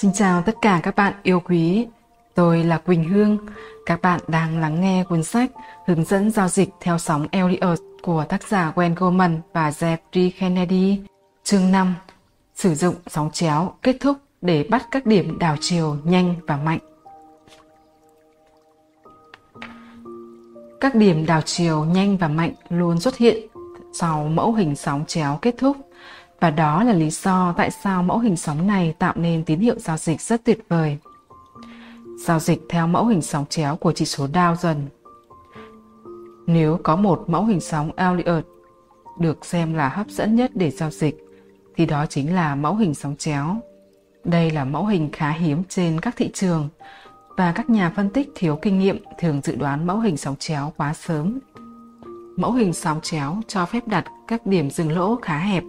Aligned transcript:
Xin 0.00 0.12
chào 0.12 0.42
tất 0.42 0.56
cả 0.62 0.80
các 0.82 0.96
bạn 0.96 1.12
yêu 1.22 1.40
quý. 1.40 1.86
Tôi 2.34 2.64
là 2.64 2.78
Quỳnh 2.78 3.04
Hương. 3.04 3.38
Các 3.86 4.02
bạn 4.02 4.20
đang 4.28 4.60
lắng 4.60 4.80
nghe 4.80 5.04
cuốn 5.08 5.22
sách 5.22 5.50
Hướng 5.86 6.04
dẫn 6.04 6.30
giao 6.30 6.48
dịch 6.48 6.68
theo 6.80 6.98
sóng 6.98 7.26
Elliot 7.30 7.78
của 8.02 8.24
tác 8.28 8.48
giả 8.48 8.72
Gwen 8.76 8.94
Goldman 8.94 9.40
và 9.52 9.70
Jeffrey 9.70 10.30
Kennedy. 10.38 11.00
Chương 11.44 11.72
5. 11.72 11.94
Sử 12.54 12.74
dụng 12.74 12.94
sóng 13.06 13.30
chéo 13.30 13.72
kết 13.82 13.96
thúc 14.00 14.16
để 14.40 14.66
bắt 14.70 14.88
các 14.90 15.06
điểm 15.06 15.38
đảo 15.38 15.56
chiều 15.60 15.96
nhanh 16.04 16.34
và 16.46 16.56
mạnh. 16.56 16.78
Các 20.80 20.94
điểm 20.94 21.26
đảo 21.26 21.40
chiều 21.44 21.84
nhanh 21.84 22.16
và 22.16 22.28
mạnh 22.28 22.52
luôn 22.68 23.00
xuất 23.00 23.16
hiện 23.16 23.38
sau 23.92 24.28
mẫu 24.28 24.52
hình 24.52 24.76
sóng 24.76 25.04
chéo 25.06 25.38
kết 25.42 25.54
thúc 25.58 25.76
và 26.40 26.50
đó 26.50 26.84
là 26.84 26.92
lý 26.92 27.10
do 27.10 27.54
tại 27.56 27.70
sao 27.70 28.02
mẫu 28.02 28.18
hình 28.18 28.36
sóng 28.36 28.66
này 28.66 28.94
tạo 28.98 29.12
nên 29.16 29.44
tín 29.44 29.60
hiệu 29.60 29.78
giao 29.78 29.96
dịch 29.96 30.20
rất 30.20 30.44
tuyệt 30.44 30.64
vời. 30.68 30.98
Giao 32.18 32.38
dịch 32.38 32.60
theo 32.68 32.86
mẫu 32.86 33.06
hình 33.06 33.22
sóng 33.22 33.44
chéo 33.46 33.76
của 33.76 33.92
chỉ 33.92 34.04
số 34.04 34.26
Dow 34.26 34.56
dần. 34.56 34.86
Nếu 36.46 36.78
có 36.82 36.96
một 36.96 37.24
mẫu 37.26 37.44
hình 37.44 37.60
sóng 37.60 37.90
Elliott 37.96 38.46
được 39.18 39.46
xem 39.46 39.74
là 39.74 39.88
hấp 39.88 40.08
dẫn 40.08 40.36
nhất 40.36 40.50
để 40.54 40.70
giao 40.70 40.90
dịch, 40.90 41.24
thì 41.76 41.86
đó 41.86 42.06
chính 42.06 42.34
là 42.34 42.54
mẫu 42.54 42.76
hình 42.76 42.94
sóng 42.94 43.16
chéo. 43.16 43.56
Đây 44.24 44.50
là 44.50 44.64
mẫu 44.64 44.86
hình 44.86 45.08
khá 45.12 45.30
hiếm 45.30 45.62
trên 45.68 46.00
các 46.00 46.16
thị 46.16 46.30
trường 46.34 46.68
và 47.36 47.52
các 47.52 47.70
nhà 47.70 47.92
phân 47.96 48.10
tích 48.10 48.28
thiếu 48.34 48.58
kinh 48.62 48.78
nghiệm 48.78 49.04
thường 49.18 49.40
dự 49.44 49.56
đoán 49.56 49.86
mẫu 49.86 50.00
hình 50.00 50.16
sóng 50.16 50.36
chéo 50.38 50.72
quá 50.76 50.94
sớm. 50.94 51.38
Mẫu 52.36 52.52
hình 52.52 52.72
sóng 52.72 53.00
chéo 53.02 53.36
cho 53.48 53.66
phép 53.66 53.88
đặt 53.88 54.04
các 54.28 54.46
điểm 54.46 54.70
dừng 54.70 54.92
lỗ 54.92 55.16
khá 55.22 55.38
hẹp 55.38 55.64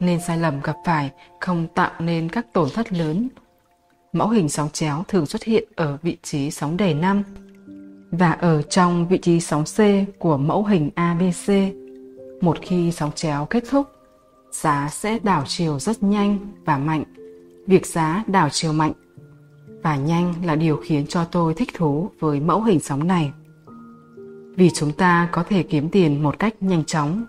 nên 0.00 0.20
sai 0.20 0.38
lầm 0.38 0.60
gặp 0.60 0.76
phải 0.84 1.10
không 1.40 1.66
tạo 1.74 1.90
nên 1.98 2.28
các 2.28 2.52
tổn 2.52 2.68
thất 2.74 2.92
lớn. 2.92 3.28
Mẫu 4.12 4.28
hình 4.28 4.48
sóng 4.48 4.68
chéo 4.72 5.04
thường 5.08 5.26
xuất 5.26 5.42
hiện 5.42 5.64
ở 5.76 5.98
vị 6.02 6.16
trí 6.22 6.50
sóng 6.50 6.76
đầy 6.76 6.94
5 6.94 7.22
và 8.10 8.32
ở 8.32 8.62
trong 8.62 9.08
vị 9.08 9.18
trí 9.18 9.40
sóng 9.40 9.64
C 9.64 9.78
của 10.18 10.36
mẫu 10.36 10.64
hình 10.64 10.90
ABC. 10.94 11.52
Một 12.40 12.58
khi 12.62 12.92
sóng 12.92 13.10
chéo 13.14 13.46
kết 13.50 13.64
thúc, 13.70 13.86
giá 14.52 14.88
sẽ 14.92 15.18
đảo 15.22 15.44
chiều 15.46 15.78
rất 15.78 16.02
nhanh 16.02 16.38
và 16.64 16.78
mạnh. 16.78 17.04
Việc 17.66 17.86
giá 17.86 18.24
đảo 18.26 18.48
chiều 18.52 18.72
mạnh 18.72 18.92
và 19.82 19.96
nhanh 19.96 20.34
là 20.44 20.56
điều 20.56 20.76
khiến 20.76 21.06
cho 21.06 21.24
tôi 21.24 21.54
thích 21.54 21.70
thú 21.74 22.10
với 22.20 22.40
mẫu 22.40 22.62
hình 22.62 22.80
sóng 22.80 23.06
này. 23.06 23.32
Vì 24.56 24.70
chúng 24.70 24.92
ta 24.92 25.28
có 25.32 25.42
thể 25.48 25.62
kiếm 25.62 25.88
tiền 25.88 26.22
một 26.22 26.38
cách 26.38 26.54
nhanh 26.60 26.84
chóng 26.84 27.24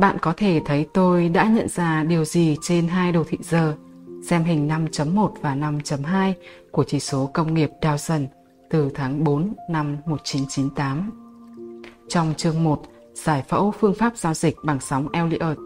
bạn 0.00 0.18
có 0.18 0.32
thể 0.36 0.60
thấy 0.64 0.86
tôi 0.94 1.28
đã 1.28 1.44
nhận 1.44 1.68
ra 1.68 2.04
điều 2.04 2.24
gì 2.24 2.56
trên 2.62 2.88
hai 2.88 3.12
đồ 3.12 3.24
thị 3.28 3.38
giờ, 3.40 3.76
xem 4.22 4.44
hình 4.44 4.68
5.1 4.68 5.28
và 5.40 5.54
5.2 5.54 6.32
của 6.70 6.84
chỉ 6.84 7.00
số 7.00 7.30
công 7.34 7.54
nghiệp 7.54 7.70
Dow 7.80 7.96
Jones 7.96 8.26
từ 8.70 8.90
tháng 8.94 9.24
4 9.24 9.54
năm 9.70 9.96
1998. 10.06 11.10
Trong 12.08 12.34
chương 12.36 12.64
1, 12.64 12.82
giải 13.14 13.42
phẫu 13.48 13.70
phương 13.70 13.94
pháp 13.94 14.16
giao 14.16 14.34
dịch 14.34 14.56
bằng 14.64 14.80
sóng 14.80 15.08
Elliott, 15.12 15.58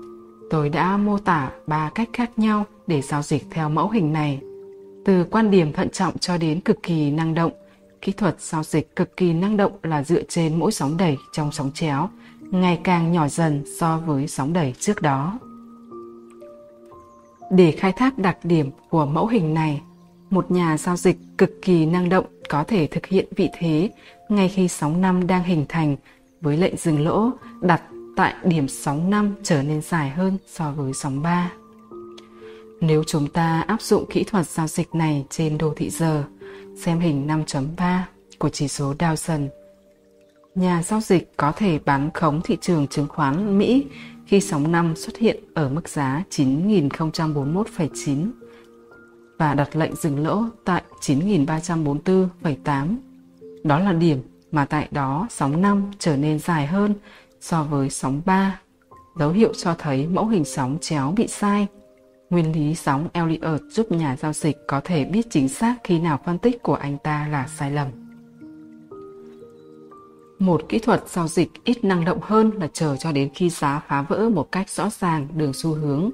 tôi 0.51 0.69
đã 0.69 0.97
mô 0.97 1.19
tả 1.19 1.51
ba 1.67 1.91
cách 1.95 2.09
khác 2.13 2.39
nhau 2.39 2.65
để 2.87 3.03
giao 3.03 3.23
dịch 3.23 3.45
theo 3.51 3.69
mẫu 3.69 3.91
hình 3.91 4.13
này. 4.13 4.41
Từ 5.05 5.25
quan 5.31 5.51
điểm 5.51 5.73
thận 5.73 5.89
trọng 5.91 6.19
cho 6.19 6.39
đến 6.39 6.61
cực 6.61 6.83
kỳ 6.83 7.11
năng 7.11 7.35
động, 7.35 7.53
kỹ 8.01 8.13
thuật 8.13 8.41
giao 8.41 8.63
dịch 8.63 8.97
cực 8.97 9.17
kỳ 9.17 9.33
năng 9.33 9.57
động 9.57 9.73
là 9.83 10.03
dựa 10.05 10.23
trên 10.29 10.59
mỗi 10.59 10.73
sóng 10.73 10.97
đẩy 10.97 11.17
trong 11.33 11.53
sóng 11.53 11.71
chéo 11.75 12.09
ngày 12.51 12.81
càng 12.85 13.13
nhỏ 13.13 13.29
dần 13.29 13.65
so 13.79 13.99
với 13.99 14.29
sóng 14.29 14.53
đẩy 14.53 14.75
trước 14.79 15.03
đó. 15.03 15.39
Để 17.51 17.71
khai 17.71 17.93
thác 17.93 18.19
đặc 18.19 18.39
điểm 18.45 18.71
của 18.91 19.07
mẫu 19.07 19.27
hình 19.27 19.55
này, 19.55 19.83
một 20.31 20.51
nhà 20.51 20.79
giao 20.79 20.97
dịch 20.97 21.17
cực 21.39 21.51
kỳ 21.63 21.87
năng 21.87 22.09
động 22.09 22.25
có 22.49 22.65
thể 22.65 22.87
thực 22.87 23.07
hiện 23.07 23.27
vị 23.37 23.49
thế 23.59 23.91
ngay 24.29 24.49
khi 24.49 24.69
sóng 24.69 25.01
năm 25.01 25.27
đang 25.27 25.45
hình 25.45 25.67
thành 25.69 25.97
với 26.41 26.57
lệnh 26.57 26.77
dừng 26.77 27.05
lỗ 27.05 27.31
đặt 27.61 27.83
tại 28.17 28.35
điểm 28.45 28.69
sóng 28.69 29.11
5 29.11 29.35
trở 29.43 29.63
nên 29.63 29.83
dài 29.83 30.11
hơn 30.11 30.39
so 30.47 30.73
với 30.73 30.93
sóng 30.93 31.23
3. 31.23 31.53
Nếu 32.81 33.05
chúng 33.07 33.29
ta 33.29 33.65
áp 33.67 33.83
dụng 33.83 34.05
kỹ 34.11 34.25
thuật 34.25 34.49
giao 34.49 34.67
dịch 34.67 34.95
này 34.95 35.25
trên 35.31 35.59
đồ 35.59 35.73
thị 35.77 35.91
giờ, 35.91 36.25
xem 36.77 37.01
hình 37.01 37.27
5.3 37.27 38.01
của 38.39 38.49
chỉ 38.49 38.69
số 38.69 38.95
Dow 38.99 39.15
Jones 39.15 39.49
nhà 40.55 40.83
giao 40.83 41.01
dịch 41.01 41.33
có 41.37 41.53
thể 41.57 41.79
bán 41.85 42.11
khống 42.15 42.41
thị 42.45 42.59
trường 42.61 42.87
chứng 42.87 43.09
khoán 43.09 43.59
Mỹ 43.59 43.87
khi 44.27 44.41
sóng 44.41 44.73
năm 44.73 44.97
xuất 44.97 45.17
hiện 45.17 45.37
ở 45.55 45.69
mức 45.69 45.89
giá 45.89 46.23
9.041,9 46.31 48.31
và 49.39 49.55
đặt 49.55 49.77
lệnh 49.77 49.97
dừng 49.97 50.25
lỗ 50.25 50.45
tại 50.65 50.83
9.344,8. 51.01 52.97
Đó 53.65 53.79
là 53.79 53.93
điểm 53.93 54.23
mà 54.53 54.65
tại 54.65 54.89
đó 54.91 55.27
sóng 55.31 55.63
năm 55.63 55.91
trở 55.99 56.17
nên 56.17 56.39
dài 56.39 56.67
hơn 56.67 56.95
so 57.41 57.63
với 57.63 57.91
sóng 57.91 58.23
3, 58.25 58.61
dấu 59.17 59.31
hiệu 59.31 59.53
cho 59.57 59.75
thấy 59.79 60.07
mẫu 60.07 60.27
hình 60.27 60.45
sóng 60.45 60.79
chéo 60.81 61.13
bị 61.17 61.27
sai. 61.27 61.67
Nguyên 62.31 62.53
lý 62.53 62.75
sóng 62.75 63.09
Elliott 63.13 63.63
giúp 63.71 63.93
nhà 63.93 64.17
giao 64.17 64.33
dịch 64.33 64.57
có 64.67 64.81
thể 64.85 65.05
biết 65.05 65.27
chính 65.31 65.49
xác 65.49 65.75
khi 65.85 65.99
nào 65.99 66.21
phân 66.25 66.39
tích 66.39 66.63
của 66.63 66.75
anh 66.75 66.99
ta 66.99 67.29
là 67.31 67.47
sai 67.47 67.71
lầm. 67.71 68.04
Một 70.39 70.69
kỹ 70.69 70.79
thuật 70.79 71.09
giao 71.09 71.29
dịch 71.29 71.51
ít 71.65 71.85
năng 71.85 72.05
động 72.05 72.19
hơn 72.23 72.51
là 72.61 72.69
chờ 72.73 72.97
cho 72.97 73.13
đến 73.13 73.29
khi 73.35 73.51
giá 73.51 73.83
phá 73.89 74.03
vỡ 74.03 74.29
một 74.29 74.53
cách 74.53 74.71
rõ 74.71 74.91
ràng 75.01 75.29
đường 75.37 75.53
xu 75.53 75.75
hướng, 75.75 76.11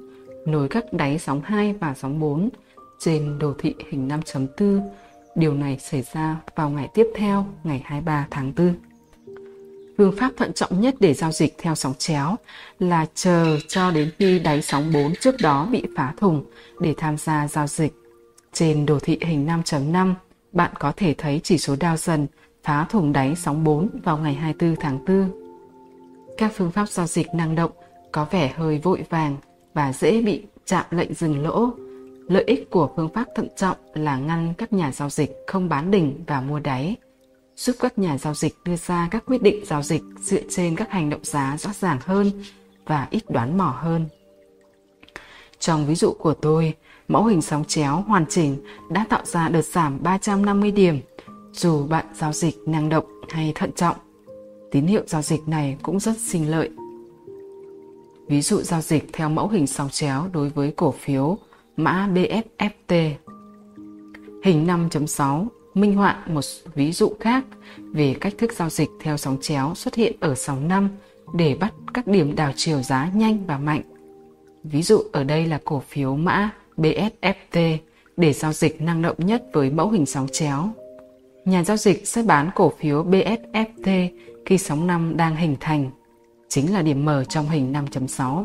nối 0.46 0.68
các 0.68 0.92
đáy 0.92 1.18
sóng 1.18 1.40
2 1.44 1.72
và 1.72 1.94
sóng 1.94 2.20
4 2.20 2.48
trên 2.98 3.38
đồ 3.38 3.54
thị 3.58 3.74
hình 3.90 4.08
5.4. 4.08 4.80
Điều 5.34 5.54
này 5.54 5.78
xảy 5.78 6.04
ra 6.12 6.36
vào 6.56 6.70
ngày 6.70 6.88
tiếp 6.94 7.06
theo, 7.16 7.46
ngày 7.64 7.82
23 7.84 8.26
tháng 8.30 8.52
4. 8.56 8.74
Phương 9.98 10.16
pháp 10.16 10.30
thận 10.36 10.52
trọng 10.52 10.80
nhất 10.80 10.94
để 11.00 11.14
giao 11.14 11.32
dịch 11.32 11.54
theo 11.58 11.74
sóng 11.74 11.94
chéo 11.98 12.36
là 12.78 13.06
chờ 13.14 13.58
cho 13.68 13.90
đến 13.90 14.10
khi 14.18 14.38
đáy 14.38 14.62
sóng 14.62 14.92
4 14.92 15.12
trước 15.20 15.34
đó 15.42 15.68
bị 15.72 15.82
phá 15.96 16.14
thủng 16.16 16.44
để 16.80 16.94
tham 16.96 17.16
gia 17.16 17.48
giao 17.48 17.66
dịch. 17.66 17.92
Trên 18.52 18.86
đồ 18.86 18.98
thị 18.98 19.18
hình 19.20 19.46
5.5, 19.46 20.14
bạn 20.52 20.70
có 20.78 20.92
thể 20.96 21.14
thấy 21.18 21.40
chỉ 21.44 21.58
số 21.58 21.74
Dow 21.74 21.96
dần 21.96 22.26
phá 22.70 22.86
thủng 22.90 23.12
đáy 23.12 23.36
sóng 23.36 23.64
4 23.64 23.88
vào 24.04 24.18
ngày 24.18 24.34
24 24.34 24.76
tháng 24.80 25.04
4. 25.04 25.30
Các 26.38 26.52
phương 26.54 26.70
pháp 26.70 26.88
giao 26.88 27.06
dịch 27.06 27.26
năng 27.34 27.54
động 27.54 27.70
có 28.12 28.26
vẻ 28.30 28.52
hơi 28.56 28.78
vội 28.78 29.04
vàng 29.10 29.36
và 29.74 29.92
dễ 29.92 30.22
bị 30.22 30.42
chạm 30.66 30.84
lệnh 30.90 31.14
dừng 31.14 31.42
lỗ. 31.42 31.70
Lợi 32.28 32.44
ích 32.46 32.70
của 32.70 32.90
phương 32.96 33.08
pháp 33.08 33.24
thận 33.34 33.48
trọng 33.56 33.76
là 33.94 34.18
ngăn 34.18 34.54
các 34.58 34.72
nhà 34.72 34.92
giao 34.92 35.10
dịch 35.10 35.36
không 35.46 35.68
bán 35.68 35.90
đỉnh 35.90 36.24
và 36.26 36.40
mua 36.40 36.58
đáy, 36.58 36.96
giúp 37.56 37.76
các 37.80 37.98
nhà 37.98 38.18
giao 38.18 38.34
dịch 38.34 38.54
đưa 38.64 38.76
ra 38.76 39.08
các 39.10 39.24
quyết 39.26 39.42
định 39.42 39.64
giao 39.66 39.82
dịch 39.82 40.02
dựa 40.20 40.42
trên 40.50 40.76
các 40.76 40.90
hành 40.90 41.10
động 41.10 41.24
giá 41.24 41.56
rõ 41.58 41.70
ràng 41.72 41.98
hơn 42.00 42.30
và 42.86 43.08
ít 43.10 43.30
đoán 43.30 43.58
mò 43.58 43.76
hơn. 43.80 44.06
Trong 45.58 45.86
ví 45.86 45.94
dụ 45.94 46.12
của 46.12 46.34
tôi, 46.34 46.74
mẫu 47.08 47.24
hình 47.24 47.42
sóng 47.42 47.64
chéo 47.64 47.96
hoàn 47.96 48.26
chỉnh 48.26 48.56
đã 48.90 49.06
tạo 49.08 49.24
ra 49.24 49.48
đợt 49.48 49.62
giảm 49.62 50.02
350 50.02 50.70
điểm 50.70 51.00
dù 51.52 51.86
bạn 51.86 52.06
giao 52.14 52.32
dịch 52.32 52.56
năng 52.66 52.88
động 52.88 53.04
hay 53.28 53.52
thận 53.54 53.72
trọng, 53.72 53.96
tín 54.70 54.86
hiệu 54.86 55.02
giao 55.06 55.22
dịch 55.22 55.48
này 55.48 55.76
cũng 55.82 56.00
rất 56.00 56.18
sinh 56.18 56.50
lợi. 56.50 56.70
Ví 58.28 58.42
dụ 58.42 58.62
giao 58.62 58.80
dịch 58.80 59.04
theo 59.12 59.28
mẫu 59.28 59.48
hình 59.48 59.66
sóng 59.66 59.88
chéo 59.90 60.26
đối 60.32 60.48
với 60.48 60.72
cổ 60.76 60.90
phiếu 60.90 61.38
mã 61.76 62.08
BFFT. 62.14 63.12
Hình 64.44 64.66
5.6 64.66 65.46
minh 65.74 65.94
họa 65.94 66.24
một 66.26 66.44
ví 66.74 66.92
dụ 66.92 67.12
khác 67.20 67.44
về 67.78 68.14
cách 68.20 68.34
thức 68.38 68.52
giao 68.52 68.70
dịch 68.70 68.90
theo 69.00 69.16
sóng 69.16 69.38
chéo 69.40 69.72
xuất 69.74 69.94
hiện 69.94 70.16
ở 70.20 70.34
sóng 70.34 70.68
5 70.68 70.88
để 71.34 71.56
bắt 71.60 71.74
các 71.94 72.06
điểm 72.06 72.36
đảo 72.36 72.52
chiều 72.56 72.82
giá 72.82 73.10
nhanh 73.14 73.46
và 73.46 73.58
mạnh. 73.58 73.82
Ví 74.64 74.82
dụ 74.82 75.02
ở 75.12 75.24
đây 75.24 75.46
là 75.46 75.60
cổ 75.64 75.82
phiếu 75.88 76.16
mã 76.16 76.50
BSFT 76.76 77.76
để 78.16 78.32
giao 78.32 78.52
dịch 78.52 78.80
năng 78.80 79.02
động 79.02 79.16
nhất 79.18 79.44
với 79.52 79.70
mẫu 79.70 79.90
hình 79.90 80.06
sóng 80.06 80.26
chéo 80.32 80.68
nhà 81.44 81.64
giao 81.64 81.76
dịch 81.76 82.08
sẽ 82.08 82.22
bán 82.22 82.50
cổ 82.54 82.72
phiếu 82.78 83.04
BSFT 83.04 84.08
khi 84.46 84.58
sóng 84.58 84.86
năm 84.86 85.16
đang 85.16 85.36
hình 85.36 85.56
thành, 85.60 85.90
chính 86.48 86.72
là 86.72 86.82
điểm 86.82 87.04
mở 87.04 87.24
trong 87.24 87.48
hình 87.48 87.72
5.6. 87.72 88.44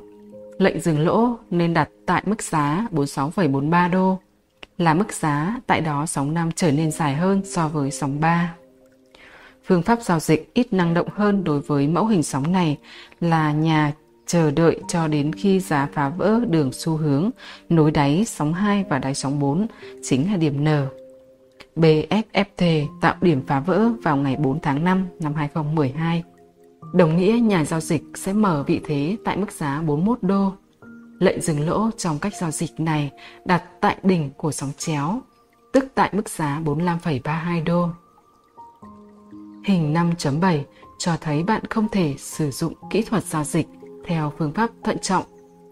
Lệnh 0.57 0.79
dừng 0.79 0.99
lỗ 0.99 1.37
nên 1.49 1.73
đặt 1.73 1.89
tại 2.05 2.23
mức 2.25 2.41
giá 2.43 2.87
46,43 2.91 3.91
đô, 3.91 4.19
là 4.77 4.93
mức 4.93 5.13
giá 5.13 5.59
tại 5.67 5.81
đó 5.81 6.05
sóng 6.05 6.33
năm 6.33 6.49
trở 6.55 6.71
nên 6.71 6.91
dài 6.91 7.15
hơn 7.15 7.41
so 7.45 7.67
với 7.67 7.91
sóng 7.91 8.19
3. 8.19 8.55
Phương 9.65 9.81
pháp 9.81 10.01
giao 10.01 10.19
dịch 10.19 10.53
ít 10.53 10.73
năng 10.73 10.93
động 10.93 11.07
hơn 11.11 11.43
đối 11.43 11.59
với 11.59 11.87
mẫu 11.87 12.05
hình 12.05 12.23
sóng 12.23 12.51
này 12.51 12.77
là 13.21 13.51
nhà 13.51 13.93
chờ 14.25 14.51
đợi 14.51 14.79
cho 14.87 15.07
đến 15.07 15.33
khi 15.33 15.59
giá 15.59 15.87
phá 15.93 16.09
vỡ 16.09 16.39
đường 16.49 16.71
xu 16.73 16.97
hướng 16.97 17.29
nối 17.69 17.91
đáy 17.91 18.25
sóng 18.27 18.53
2 18.53 18.85
và 18.89 18.99
đáy 18.99 19.15
sóng 19.15 19.39
4 19.39 19.67
chính 20.03 20.31
là 20.31 20.37
điểm 20.37 20.63
N 20.63 20.67
BFFT 21.75 22.87
tạo 23.01 23.15
điểm 23.21 23.41
phá 23.47 23.59
vỡ 23.59 23.89
vào 24.03 24.17
ngày 24.17 24.35
4 24.35 24.59
tháng 24.59 24.83
5 24.83 25.07
năm 25.19 25.33
2012. 25.33 26.23
Đồng 26.93 27.17
nghĩa 27.17 27.31
nhà 27.31 27.65
giao 27.65 27.79
dịch 27.79 28.03
sẽ 28.15 28.33
mở 28.33 28.63
vị 28.67 28.81
thế 28.85 29.17
tại 29.25 29.37
mức 29.37 29.51
giá 29.51 29.81
41 29.81 30.23
đô. 30.23 30.53
Lệnh 31.19 31.41
dừng 31.41 31.67
lỗ 31.67 31.89
trong 31.97 32.19
cách 32.19 32.33
giao 32.41 32.51
dịch 32.51 32.79
này 32.79 33.11
đặt 33.45 33.63
tại 33.81 33.97
đỉnh 34.03 34.29
của 34.37 34.51
sóng 34.51 34.71
chéo, 34.77 35.21
tức 35.73 35.85
tại 35.95 36.09
mức 36.13 36.29
giá 36.29 36.61
45,32 36.65 37.63
đô. 37.63 37.89
Hình 39.65 39.93
5.7 39.93 40.61
cho 40.97 41.17
thấy 41.21 41.43
bạn 41.43 41.65
không 41.69 41.87
thể 41.89 42.15
sử 42.17 42.51
dụng 42.51 42.73
kỹ 42.89 43.01
thuật 43.01 43.23
giao 43.23 43.43
dịch 43.43 43.67
theo 44.05 44.33
phương 44.37 44.51
pháp 44.51 44.69
thận 44.83 44.97
trọng 45.01 45.23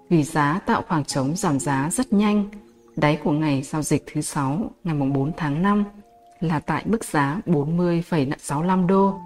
vì 0.10 0.24
giá 0.24 0.60
tạo 0.66 0.84
khoảng 0.88 1.06
trống 1.06 1.36
giảm 1.36 1.60
giá 1.60 1.90
rất 1.92 2.14
nhanh. 2.14 2.50
Đáy 2.96 3.20
của 3.24 3.32
ngày 3.32 3.62
giao 3.62 3.82
dịch 3.82 4.04
thứ 4.14 4.22
6 4.22 4.72
ngày 4.84 4.96
4 4.96 5.32
tháng 5.38 5.62
5 5.62 5.84
là 6.40 6.60
tại 6.60 6.84
mức 6.86 7.04
giá 7.04 7.42
40,65 7.46 8.88
đô, 8.88 9.20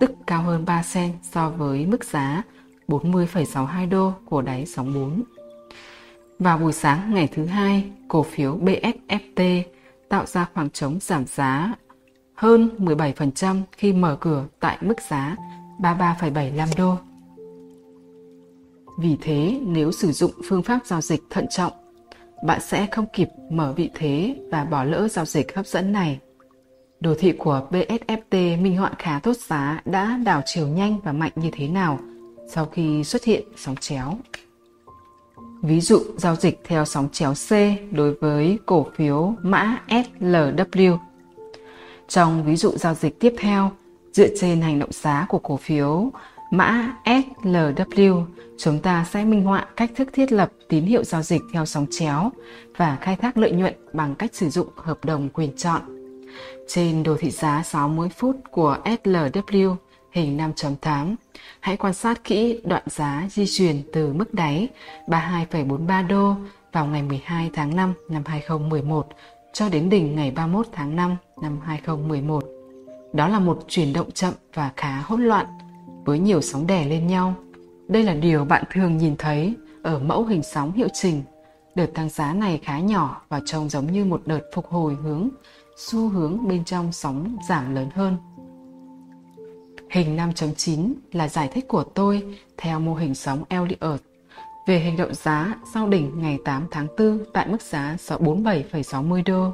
tức 0.00 0.10
cao 0.26 0.42
hơn 0.42 0.64
3 0.64 0.82
sen 0.82 1.12
so 1.22 1.50
với 1.50 1.86
mức 1.86 2.04
giá 2.04 2.42
40,62 2.88 3.88
đô 3.88 4.12
của 4.24 4.42
đáy 4.42 4.66
sóng 4.66 4.94
4. 4.94 5.22
Vào 6.38 6.58
buổi 6.58 6.72
sáng 6.72 7.14
ngày 7.14 7.28
thứ 7.34 7.44
hai, 7.46 7.90
cổ 8.08 8.22
phiếu 8.22 8.58
BSFT 8.58 9.62
tạo 10.08 10.26
ra 10.26 10.46
khoảng 10.54 10.70
trống 10.70 10.98
giảm 11.00 11.24
giá 11.26 11.74
hơn 12.34 12.70
17% 12.78 13.62
khi 13.72 13.92
mở 13.92 14.16
cửa 14.20 14.46
tại 14.60 14.78
mức 14.80 15.00
giá 15.10 15.36
33,75 15.78 16.66
đô. 16.76 16.96
Vì 18.98 19.16
thế, 19.20 19.60
nếu 19.66 19.92
sử 19.92 20.12
dụng 20.12 20.30
phương 20.48 20.62
pháp 20.62 20.78
giao 20.86 21.00
dịch 21.00 21.22
thận 21.30 21.46
trọng, 21.50 21.72
bạn 22.42 22.60
sẽ 22.60 22.86
không 22.90 23.06
kịp 23.12 23.28
mở 23.50 23.72
vị 23.76 23.90
thế 23.94 24.36
và 24.50 24.64
bỏ 24.64 24.84
lỡ 24.84 25.08
giao 25.08 25.24
dịch 25.24 25.56
hấp 25.56 25.66
dẫn 25.66 25.92
này. 25.92 26.18
Đồ 27.00 27.14
thị 27.18 27.32
của 27.32 27.68
BSFT 27.70 28.62
minh 28.62 28.76
họa 28.76 28.90
khá 28.98 29.20
tốt 29.22 29.36
giá 29.36 29.80
đã 29.84 30.18
đảo 30.24 30.42
chiều 30.46 30.68
nhanh 30.68 31.00
và 31.04 31.12
mạnh 31.12 31.32
như 31.34 31.50
thế 31.52 31.68
nào 31.68 31.98
sau 32.48 32.66
khi 32.66 33.04
xuất 33.04 33.24
hiện 33.24 33.42
sóng 33.56 33.76
chéo. 33.76 34.18
Ví 35.62 35.80
dụ 35.80 36.00
giao 36.16 36.36
dịch 36.36 36.60
theo 36.64 36.84
sóng 36.84 37.08
chéo 37.12 37.34
C 37.34 37.50
đối 37.92 38.14
với 38.14 38.58
cổ 38.66 38.86
phiếu 38.96 39.34
mã 39.42 39.82
SLW. 39.88 40.98
Trong 42.08 42.44
ví 42.44 42.56
dụ 42.56 42.70
giao 42.70 42.94
dịch 42.94 43.20
tiếp 43.20 43.34
theo, 43.38 43.70
dựa 44.12 44.28
trên 44.40 44.60
hành 44.60 44.78
động 44.78 44.92
giá 44.92 45.26
của 45.28 45.38
cổ 45.38 45.56
phiếu 45.56 46.10
mã 46.50 46.92
SLW, 47.04 48.24
chúng 48.58 48.78
ta 48.78 49.06
sẽ 49.10 49.24
minh 49.24 49.44
họa 49.44 49.66
cách 49.76 49.90
thức 49.96 50.08
thiết 50.12 50.32
lập 50.32 50.50
tín 50.68 50.84
hiệu 50.84 51.04
giao 51.04 51.22
dịch 51.22 51.42
theo 51.52 51.66
sóng 51.66 51.86
chéo 51.90 52.30
và 52.76 52.96
khai 53.00 53.16
thác 53.16 53.38
lợi 53.38 53.52
nhuận 53.52 53.74
bằng 53.92 54.14
cách 54.14 54.34
sử 54.34 54.48
dụng 54.48 54.68
hợp 54.76 55.04
đồng 55.04 55.28
quyền 55.28 55.56
chọn. 55.56 55.80
Trên 56.68 57.02
đồ 57.02 57.16
thị 57.16 57.30
giá 57.30 57.62
60 57.62 58.08
phút 58.08 58.36
của 58.50 58.78
SLW 58.84 59.76
hình 60.12 60.38
5.8, 60.38 61.14
hãy 61.60 61.76
quan 61.76 61.94
sát 61.94 62.24
kỹ 62.24 62.60
đoạn 62.64 62.82
giá 62.86 63.26
di 63.30 63.44
chuyển 63.46 63.82
từ 63.92 64.12
mức 64.12 64.34
đáy 64.34 64.68
32,43 65.06 66.06
đô 66.06 66.34
vào 66.72 66.86
ngày 66.86 67.02
12 67.02 67.50
tháng 67.52 67.76
5 67.76 67.92
năm 68.08 68.22
2011 68.26 69.08
cho 69.52 69.68
đến 69.68 69.88
đỉnh 69.90 70.16
ngày 70.16 70.30
31 70.30 70.66
tháng 70.72 70.96
5 70.96 71.16
năm 71.42 71.60
2011. 71.64 72.44
Đó 73.12 73.28
là 73.28 73.38
một 73.38 73.64
chuyển 73.68 73.92
động 73.92 74.10
chậm 74.10 74.34
và 74.54 74.70
khá 74.76 75.02
hỗn 75.06 75.22
loạn 75.24 75.46
với 76.04 76.18
nhiều 76.18 76.40
sóng 76.40 76.66
đè 76.66 76.84
lên 76.84 77.06
nhau. 77.06 77.34
Đây 77.88 78.02
là 78.02 78.14
điều 78.14 78.44
bạn 78.44 78.64
thường 78.72 78.96
nhìn 78.96 79.16
thấy 79.18 79.54
ở 79.82 79.98
mẫu 79.98 80.24
hình 80.24 80.42
sóng 80.42 80.72
hiệu 80.72 80.88
chỉnh. 80.92 81.22
Đợt 81.74 81.86
tăng 81.86 82.08
giá 82.08 82.32
này 82.32 82.60
khá 82.62 82.78
nhỏ 82.78 83.22
và 83.28 83.40
trông 83.46 83.68
giống 83.68 83.92
như 83.92 84.04
một 84.04 84.22
đợt 84.26 84.40
phục 84.54 84.66
hồi 84.66 84.96
hướng, 85.02 85.28
xu 85.76 86.08
hướng 86.08 86.48
bên 86.48 86.64
trong 86.64 86.92
sóng 86.92 87.36
giảm 87.48 87.74
lớn 87.74 87.88
hơn. 87.94 88.16
Hình 89.90 90.16
5.9 90.16 90.92
là 91.12 91.28
giải 91.28 91.48
thích 91.52 91.68
của 91.68 91.84
tôi 91.84 92.36
theo 92.56 92.80
mô 92.80 92.94
hình 92.94 93.14
sóng 93.14 93.44
Elliott 93.48 94.02
về 94.66 94.78
hành 94.78 94.96
động 94.96 95.14
giá 95.14 95.54
sau 95.74 95.88
đỉnh 95.88 96.12
ngày 96.20 96.38
8 96.44 96.66
tháng 96.70 96.86
4 96.98 97.18
tại 97.32 97.48
mức 97.48 97.62
giá 97.62 97.96
47,60 97.98 99.22
đô. 99.26 99.52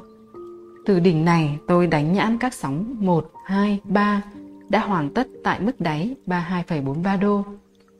Từ 0.85 0.99
đỉnh 0.99 1.25
này 1.25 1.57
tôi 1.67 1.87
đánh 1.87 2.13
nhãn 2.13 2.37
các 2.37 2.53
sóng 2.53 2.95
1, 2.99 3.31
2, 3.45 3.79
3 3.83 4.21
đã 4.69 4.79
hoàn 4.79 5.13
tất 5.13 5.27
tại 5.43 5.59
mức 5.59 5.81
đáy 5.81 6.15
32,43 6.27 7.19
đô 7.19 7.43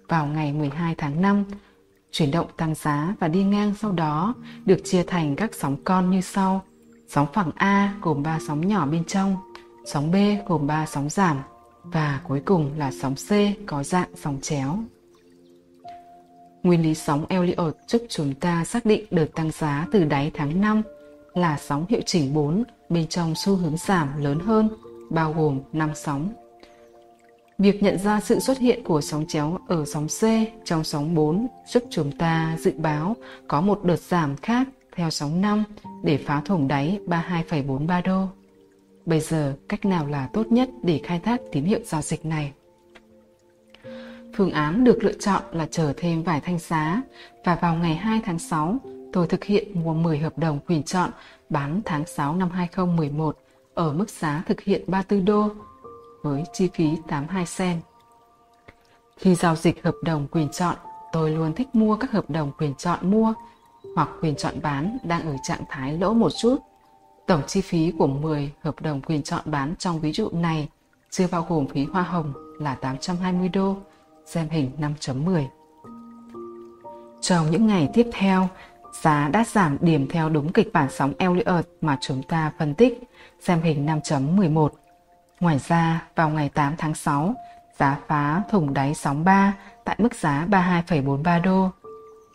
vào 0.08 0.28
ngày 0.28 0.54
12 0.54 0.96
tháng 0.96 1.22
5. 1.22 1.44
Chuyển 2.12 2.32
động 2.32 2.48
tăng 2.58 2.76
giá 2.76 3.16
và 3.20 3.28
đi 3.28 3.44
ngang 3.44 3.74
sau 3.80 3.92
đó 3.92 4.34
được 4.66 4.82
chia 4.84 5.04
thành 5.04 5.36
các 5.36 5.56
sóng 5.56 5.78
con 5.84 6.12
như 6.12 6.22
sau. 6.22 6.62
Sóng 7.08 7.28
phẳng 7.34 7.52
A 7.56 7.94
gồm 8.02 8.24
3 8.24 8.40
sóng 8.48 8.68
nhỏ 8.68 8.86
bên 8.86 9.04
trong, 9.04 9.36
sóng 9.86 10.12
B 10.12 10.16
gồm 10.48 10.68
3 10.68 10.86
sóng 10.86 11.10
giảm 11.10 11.38
và 11.84 12.22
cuối 12.28 12.42
cùng 12.46 12.72
là 12.78 12.92
sóng 13.02 13.16
C 13.16 13.32
có 13.66 13.84
dạng 13.84 14.10
sóng 14.16 14.38
chéo. 14.42 14.80
Nguyên 16.64 16.82
lý 16.82 16.94
sóng 16.94 17.26
Elliot 17.30 17.76
giúp 17.88 18.02
chúng 18.10 18.34
ta 18.34 18.66
xác 18.66 18.86
định 18.86 19.06
đợt 19.12 19.26
tăng 19.36 19.52
giá 19.52 19.88
từ 19.92 20.04
đáy 20.04 20.32
tháng 20.34 20.62
5 20.62 20.82
là 21.34 21.58
sóng 21.58 21.86
hiệu 21.90 22.02
chỉnh 22.06 22.34
4 22.34 22.64
bên 22.90 23.08
trong 23.08 23.34
xu 23.36 23.56
hướng 23.56 23.78
giảm 23.78 24.24
lớn 24.24 24.40
hơn, 24.40 24.70
bao 25.10 25.34
gồm 25.34 25.60
5 25.74 25.90
sóng. 25.96 26.30
Việc 27.58 27.84
nhận 27.84 27.98
ra 27.98 28.20
sự 28.20 28.40
xuất 28.40 28.58
hiện 28.58 28.84
của 28.84 29.02
sóng 29.02 29.26
chéo 29.28 29.58
ở 29.68 29.86
sóng 29.86 30.08
C 30.08 30.24
trong 30.66 30.84
sóng 30.84 31.16
4 31.16 31.48
giúp 31.68 31.84
chúng 31.90 32.12
ta 32.12 32.58
dự 32.60 32.72
báo 32.78 33.16
có 33.48 33.62
một 33.62 33.84
đợt 33.84 34.00
giảm 34.00 34.36
khác 34.36 34.68
theo 34.96 35.10
sóng 35.10 35.42
5 35.42 35.64
để 36.04 36.18
phá 36.18 36.42
thủng 36.46 36.68
đáy 36.68 37.00
32,43 37.06 38.02
đô. 38.02 38.28
Bây 39.06 39.20
giờ, 39.20 39.54
cách 39.70 39.86
nào 39.86 40.08
là 40.08 40.30
tốt 40.34 40.48
nhất 40.52 40.70
để 40.84 41.02
khai 41.04 41.20
thác 41.20 41.42
tín 41.52 41.64
hiệu 41.64 41.80
giao 41.86 42.02
dịch 42.02 42.26
này? 42.26 42.52
Phương 44.36 44.52
án 44.52 44.84
được 44.84 45.04
lựa 45.04 45.14
chọn 45.14 45.42
là 45.52 45.68
chờ 45.72 45.94
thêm 45.98 46.24
vài 46.24 46.42
thanh 46.42 46.60
giá 46.60 47.02
và 47.46 47.56
vào 47.56 47.76
ngày 47.76 47.96
2 47.96 48.22
tháng 48.26 48.40
6, 48.40 48.78
tôi 49.14 49.28
thực 49.28 49.44
hiện 49.44 49.84
mua 49.84 49.94
10 49.94 50.18
hợp 50.18 50.38
đồng 50.38 50.60
quyền 50.68 50.84
chọn 50.84 51.10
bán 51.50 51.82
tháng 51.86 52.06
6 52.06 52.36
năm 52.36 52.50
2011 52.50 53.38
ở 53.74 53.94
mức 53.94 54.10
giá 54.10 54.44
thực 54.48 54.62
hiện 54.62 54.82
34 54.88 55.26
đô 55.26 55.50
với 56.24 56.44
chi 56.54 56.70
phí 56.74 56.90
82 57.08 57.46
sen. 57.46 57.80
Khi 59.18 59.36
giao 59.36 59.56
dịch 59.56 59.84
hợp 59.84 59.96
đồng 60.04 60.28
quyền 60.32 60.50
chọn, 60.50 60.76
tôi 61.12 61.32
luôn 61.32 61.54
thích 61.54 61.68
mua 61.74 61.96
các 61.96 62.12
hợp 62.12 62.30
đồng 62.30 62.52
quyền 62.58 62.76
chọn 62.76 63.12
mua 63.12 63.34
hoặc 63.96 64.10
quyền 64.22 64.36
chọn 64.36 64.54
bán 64.62 64.98
đang 65.04 65.22
ở 65.22 65.36
trạng 65.44 65.64
thái 65.70 65.98
lỗ 65.98 66.14
một 66.14 66.30
chút. 66.38 66.58
Tổng 67.28 67.42
chi 67.48 67.62
phí 67.62 67.94
của 67.98 68.08
10 68.08 68.52
hợp 68.62 68.82
đồng 68.82 69.02
quyền 69.02 69.24
chọn 69.24 69.42
bán 69.46 69.76
trong 69.80 70.00
ví 70.00 70.12
dụ 70.12 70.30
này 70.30 70.70
chưa 71.10 71.28
bao 71.32 71.46
gồm 71.50 71.68
phí 71.68 71.86
hoa 71.86 72.02
hồng 72.02 72.34
là 72.60 72.76
820 72.76 73.50
đô, 73.50 73.76
xem 74.26 74.50
hình 74.50 74.72
5.10. 74.80 75.46
Trong 77.22 77.52
những 77.52 77.68
ngày 77.68 77.90
tiếp 77.94 78.10
theo, 78.14 78.48
giá 79.02 79.30
đã 79.34 79.44
giảm 79.52 79.78
điểm 79.82 80.08
theo 80.10 80.30
đúng 80.30 80.52
kịch 80.52 80.74
bản 80.74 80.88
sóng 80.92 81.14
Elliott 81.18 81.68
mà 81.82 81.98
chúng 82.02 82.24
ta 82.24 82.52
phân 82.60 82.74
tích, 82.74 83.04
xem 83.40 83.62
hình 83.62 83.86
5.11. 83.86 84.70
Ngoài 85.40 85.60
ra, 85.68 86.08
vào 86.16 86.30
ngày 86.30 86.50
8 86.50 86.76
tháng 86.78 86.96
6, 86.96 87.36
giá 87.80 87.98
phá 88.08 88.42
thủng 88.52 88.74
đáy 88.74 88.94
sóng 88.94 89.24
3 89.24 89.54
tại 89.84 89.96
mức 90.00 90.16
giá 90.16 90.46
32,43 90.50 91.42
đô. 91.42 91.70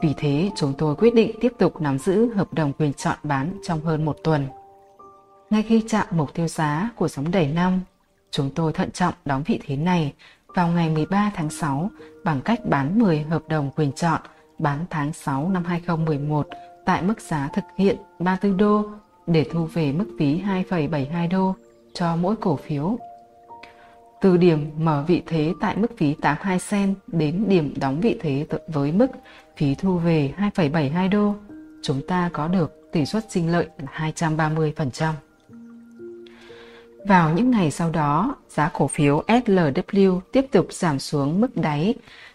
Vì 0.01 0.15
thế, 0.17 0.51
chúng 0.57 0.73
tôi 0.79 0.95
quyết 0.97 1.15
định 1.15 1.31
tiếp 1.41 1.53
tục 1.59 1.81
nắm 1.81 1.99
giữ 1.99 2.35
hợp 2.35 2.55
đồng 2.55 2.73
quyền 2.73 2.93
chọn 2.93 3.17
bán 3.23 3.59
trong 3.67 3.81
hơn 3.81 4.05
một 4.05 4.17
tuần. 4.25 4.47
Ngay 5.51 5.63
khi 5.63 5.85
chạm 5.89 6.07
mục 6.11 6.35
tiêu 6.35 6.49
giá 6.49 6.91
của 6.97 7.09
sóng 7.09 7.31
đẩy 7.31 7.47
năm, 7.47 7.81
chúng 8.31 8.51
tôi 8.55 8.73
thận 8.73 8.91
trọng 8.91 9.15
đóng 9.25 9.43
vị 9.47 9.61
thế 9.67 9.77
này 9.77 10.13
vào 10.55 10.69
ngày 10.69 10.89
13 10.89 11.31
tháng 11.35 11.51
6 11.51 11.91
bằng 12.25 12.41
cách 12.41 12.61
bán 12.65 12.99
10 12.99 13.23
hợp 13.23 13.43
đồng 13.49 13.71
quyền 13.77 13.93
chọn 13.93 14.21
bán 14.59 14.85
tháng 14.91 15.13
6 15.13 15.49
năm 15.49 15.65
2011 15.65 16.49
tại 16.87 17.03
mức 17.03 17.21
giá 17.21 17.49
thực 17.55 17.65
hiện 17.77 17.97
34 18.19 18.57
đô 18.57 18.85
để 19.27 19.47
thu 19.53 19.65
về 19.73 19.93
mức 19.93 20.07
phí 20.19 20.43
2,72 20.43 21.29
đô 21.29 21.55
cho 21.95 22.17
mỗi 22.17 22.37
cổ 22.37 22.57
phiếu. 22.57 22.99
Từ 24.21 24.37
điểm 24.37 24.71
mở 24.79 25.05
vị 25.07 25.23
thế 25.27 25.53
tại 25.61 25.77
mức 25.77 25.99
phí 25.99 26.15
82 26.15 26.59
sen 26.59 26.95
đến 27.07 27.45
điểm 27.49 27.75
đóng 27.77 28.01
vị 28.01 28.19
thế 28.21 28.47
với 28.69 28.93
mức 28.93 29.07
phí 29.57 29.75
thu 29.75 29.99
về 29.99 30.35
2,72 30.39 31.11
đô, 31.11 31.35
chúng 31.83 32.01
ta 32.09 32.31
có 32.33 32.49
được 32.49 32.91
tỷ 32.93 33.07
suất 33.07 33.31
sinh 33.31 33.53
lợi 33.53 33.69
là 33.79 34.11
230%. 34.15 35.13
Vào 37.07 37.33
những 37.33 37.51
ngày 37.51 37.71
sau 37.71 37.91
đó, 37.91 38.37
giá 38.49 38.71
cổ 38.75 38.87
phiếu 38.87 39.23
SLW 39.29 40.21
tiếp 40.33 40.47
tục 40.53 40.67
giảm 40.71 40.99
xuống 40.99 41.41
mức 41.41 41.57
đáy 41.57 41.95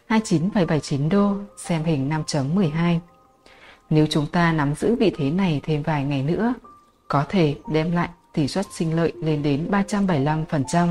29,79 0.09 1.09
đô, 1.09 1.33
xem 1.57 1.83
hình 1.83 2.09
5.12. 2.09 2.99
Nếu 3.89 4.07
chúng 4.09 4.25
ta 4.31 4.53
nắm 4.53 4.75
giữ 4.75 4.95
vị 4.95 5.11
thế 5.17 5.31
này 5.31 5.61
thêm 5.63 5.83
vài 5.83 6.03
ngày 6.03 6.23
nữa, 6.23 6.53
có 7.07 7.25
thể 7.29 7.55
đem 7.71 7.91
lại 7.91 8.09
tỷ 8.37 8.47
suất 8.47 8.65
sinh 8.71 8.95
lợi 8.95 9.13
lên 9.21 9.43
đến 9.43 9.67
375%. 9.71 10.87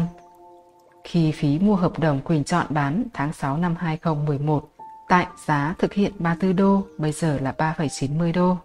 Khi 1.05 1.33
phí 1.33 1.59
mua 1.59 1.75
hợp 1.75 1.99
đồng 1.99 2.21
quyền 2.25 2.45
chọn 2.45 2.67
bán 2.69 3.05
tháng 3.15 3.33
6 3.33 3.57
năm 3.57 3.75
2011 3.79 4.69
tại 5.09 5.27
giá 5.47 5.75
thực 5.79 5.93
hiện 5.93 6.13
34 6.19 6.57
đô, 6.57 6.83
bây 6.99 7.13
giờ 7.13 7.39
là 7.43 7.55
3,90 7.59 8.33
đô. 8.33 8.57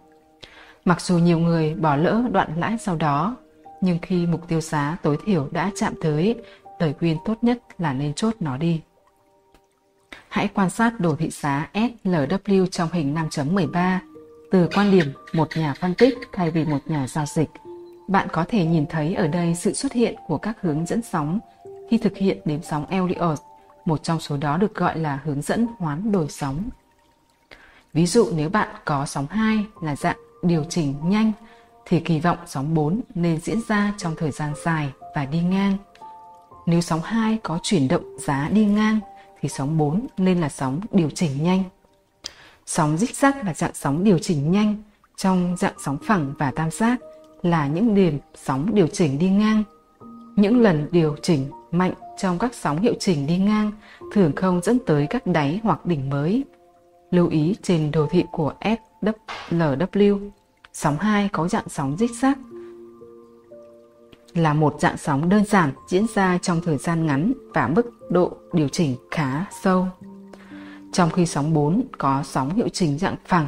Mặc 0.84 1.00
dù 1.00 1.18
nhiều 1.18 1.38
người 1.38 1.74
bỏ 1.74 1.96
lỡ 1.96 2.22
đoạn 2.32 2.52
lãi 2.56 2.78
sau 2.78 2.96
đó, 2.96 3.36
nhưng 3.80 3.98
khi 4.02 4.26
mục 4.26 4.48
tiêu 4.48 4.60
giá 4.60 4.96
tối 5.02 5.18
thiểu 5.24 5.48
đã 5.50 5.70
chạm 5.76 5.94
tới, 6.02 6.42
lời 6.78 6.94
khuyên 6.98 7.16
tốt 7.24 7.34
nhất 7.42 7.58
là 7.78 7.92
nên 7.92 8.14
chốt 8.14 8.34
nó 8.40 8.56
đi. 8.56 8.80
hãy 10.28 10.48
quan 10.54 10.70
sát 10.70 11.00
đồ 11.00 11.16
thị 11.16 11.30
giá 11.30 11.70
SLW 11.74 12.66
trong 12.66 12.88
hình 12.92 13.14
5.13 13.14 13.98
từ 14.50 14.68
quan 14.74 14.90
điểm 14.90 15.06
một 15.32 15.48
nhà 15.56 15.74
phân 15.80 15.94
tích 15.94 16.18
thay 16.32 16.50
vì 16.50 16.64
một 16.64 16.80
nhà 16.86 17.06
giao 17.08 17.26
dịch. 17.26 17.48
Bạn 18.08 18.28
có 18.32 18.44
thể 18.48 18.64
nhìn 18.64 18.86
thấy 18.86 19.14
ở 19.14 19.26
đây 19.26 19.54
sự 19.54 19.72
xuất 19.72 19.92
hiện 19.92 20.14
của 20.26 20.38
các 20.38 20.56
hướng 20.60 20.86
dẫn 20.86 21.02
sóng 21.02 21.38
khi 21.90 21.98
thực 21.98 22.16
hiện 22.16 22.38
đếm 22.44 22.62
sóng 22.62 22.86
Elliot, 22.86 23.38
một 23.84 24.02
trong 24.02 24.20
số 24.20 24.36
đó 24.36 24.56
được 24.56 24.74
gọi 24.74 24.98
là 24.98 25.20
hướng 25.24 25.42
dẫn 25.42 25.66
hoán 25.78 26.12
đổi 26.12 26.26
sóng. 26.28 26.62
Ví 27.92 28.06
dụ 28.06 28.28
nếu 28.34 28.48
bạn 28.48 28.68
có 28.84 29.06
sóng 29.06 29.26
2 29.30 29.66
là 29.82 29.96
dạng 29.96 30.16
điều 30.42 30.64
chỉnh 30.64 30.94
nhanh 31.02 31.32
thì 31.86 32.00
kỳ 32.00 32.20
vọng 32.20 32.38
sóng 32.46 32.74
4 32.74 33.00
nên 33.14 33.40
diễn 33.40 33.60
ra 33.68 33.94
trong 33.98 34.14
thời 34.16 34.30
gian 34.30 34.52
dài 34.64 34.88
và 35.14 35.24
đi 35.24 35.40
ngang. 35.40 35.76
Nếu 36.66 36.80
sóng 36.80 37.00
2 37.00 37.38
có 37.42 37.58
chuyển 37.62 37.88
động 37.88 38.18
giá 38.18 38.48
đi 38.52 38.64
ngang 38.64 39.00
thì 39.40 39.48
sóng 39.48 39.78
4 39.78 40.06
nên 40.16 40.40
là 40.40 40.48
sóng 40.48 40.80
điều 40.92 41.10
chỉnh 41.10 41.42
nhanh. 41.44 41.62
Sóng 42.66 42.98
dích 42.98 43.16
rắc 43.16 43.44
là 43.44 43.54
dạng 43.54 43.74
sóng 43.74 44.04
điều 44.04 44.18
chỉnh 44.18 44.52
nhanh, 44.52 44.82
trong 45.16 45.56
dạng 45.58 45.74
sóng 45.84 45.98
phẳng 46.06 46.34
và 46.38 46.50
tam 46.50 46.70
giác 46.70 46.98
là 47.42 47.66
những 47.66 47.94
điểm 47.94 48.18
sóng 48.34 48.74
điều 48.74 48.86
chỉnh 48.86 49.18
đi 49.18 49.30
ngang. 49.30 49.62
Những 50.36 50.60
lần 50.60 50.88
điều 50.90 51.16
chỉnh 51.22 51.50
mạnh 51.70 51.92
trong 52.18 52.38
các 52.38 52.54
sóng 52.54 52.80
hiệu 52.80 52.94
chỉnh 53.00 53.26
đi 53.26 53.38
ngang 53.38 53.72
thường 54.12 54.32
không 54.36 54.60
dẫn 54.62 54.78
tới 54.86 55.06
các 55.10 55.26
đáy 55.26 55.60
hoặc 55.62 55.86
đỉnh 55.86 56.10
mới. 56.10 56.44
Lưu 57.10 57.28
ý 57.28 57.56
trên 57.62 57.90
đồ 57.90 58.06
thị 58.10 58.24
của 58.32 58.52
SLW, 58.60 60.30
sóng 60.72 60.96
2 60.96 61.28
có 61.32 61.48
dạng 61.48 61.68
sóng 61.68 61.96
dích 61.98 62.10
xác 62.20 62.38
là 64.34 64.54
một 64.54 64.76
dạng 64.80 64.96
sóng 64.96 65.28
đơn 65.28 65.44
giản 65.44 65.72
diễn 65.88 66.06
ra 66.14 66.38
trong 66.42 66.60
thời 66.64 66.76
gian 66.76 67.06
ngắn 67.06 67.32
và 67.54 67.68
mức 67.68 68.10
độ 68.10 68.32
điều 68.52 68.68
chỉnh 68.68 68.96
khá 69.10 69.44
sâu. 69.62 69.86
Trong 70.92 71.10
khi 71.10 71.26
sóng 71.26 71.54
4 71.54 71.82
có 71.98 72.22
sóng 72.24 72.54
hiệu 72.54 72.68
chỉnh 72.68 72.98
dạng 72.98 73.16
phẳng, 73.26 73.46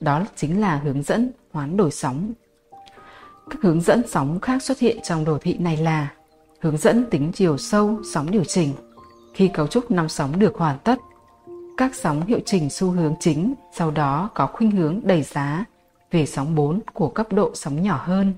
đó 0.00 0.24
chính 0.36 0.60
là 0.60 0.76
hướng 0.76 1.02
dẫn 1.02 1.30
hoán 1.52 1.76
đổi 1.76 1.90
sóng. 1.90 2.32
Các 3.50 3.62
hướng 3.62 3.80
dẫn 3.80 4.02
sóng 4.08 4.40
khác 4.40 4.62
xuất 4.62 4.78
hiện 4.78 4.98
trong 5.02 5.24
đồ 5.24 5.38
thị 5.38 5.56
này 5.58 5.76
là 5.76 6.08
hướng 6.60 6.76
dẫn 6.76 7.04
tính 7.10 7.32
chiều 7.34 7.58
sâu 7.58 8.00
sóng 8.12 8.30
điều 8.30 8.44
chỉnh. 8.44 8.72
Khi 9.34 9.48
cấu 9.48 9.66
trúc 9.66 9.90
năm 9.90 10.08
sóng 10.08 10.38
được 10.38 10.54
hoàn 10.56 10.78
tất, 10.84 10.98
các 11.76 11.94
sóng 11.94 12.26
hiệu 12.26 12.40
chỉnh 12.46 12.70
xu 12.70 12.90
hướng 12.90 13.14
chính 13.20 13.54
sau 13.74 13.90
đó 13.90 14.30
có 14.34 14.46
khuynh 14.46 14.70
hướng 14.70 15.00
đẩy 15.04 15.22
giá 15.22 15.64
về 16.10 16.26
sóng 16.26 16.54
4 16.54 16.80
của 16.92 17.08
cấp 17.08 17.32
độ 17.32 17.50
sóng 17.54 17.82
nhỏ 17.82 18.00
hơn. 18.04 18.34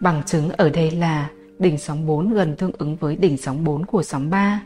Bằng 0.00 0.22
chứng 0.26 0.50
ở 0.50 0.68
đây 0.68 0.90
là 0.90 1.30
đỉnh 1.58 1.78
sóng 1.78 2.06
4 2.06 2.32
gần 2.32 2.56
tương 2.56 2.72
ứng 2.78 2.96
với 2.96 3.16
đỉnh 3.16 3.36
sóng 3.36 3.64
4 3.64 3.86
của 3.86 4.02
sóng 4.02 4.30
3. 4.30 4.62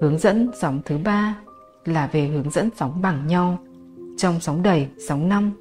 Hướng 0.00 0.18
dẫn 0.18 0.50
sóng 0.60 0.80
thứ 0.84 0.98
ba 1.04 1.36
là 1.84 2.06
về 2.12 2.26
hướng 2.26 2.50
dẫn 2.50 2.70
sóng 2.76 3.02
bằng 3.02 3.26
nhau. 3.26 3.58
Trong 4.16 4.40
sóng 4.40 4.62
đầy, 4.62 4.86
sóng 5.08 5.28
5 5.28 5.52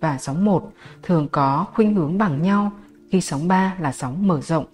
và 0.00 0.18
sóng 0.18 0.44
1 0.44 0.72
thường 1.02 1.28
có 1.32 1.66
khuynh 1.74 1.94
hướng 1.94 2.18
bằng 2.18 2.42
nhau 2.42 2.72
khi 3.10 3.20
sóng 3.20 3.48
3 3.48 3.74
là 3.80 3.92
sóng 3.92 4.26
mở 4.26 4.40
rộng. 4.40 4.64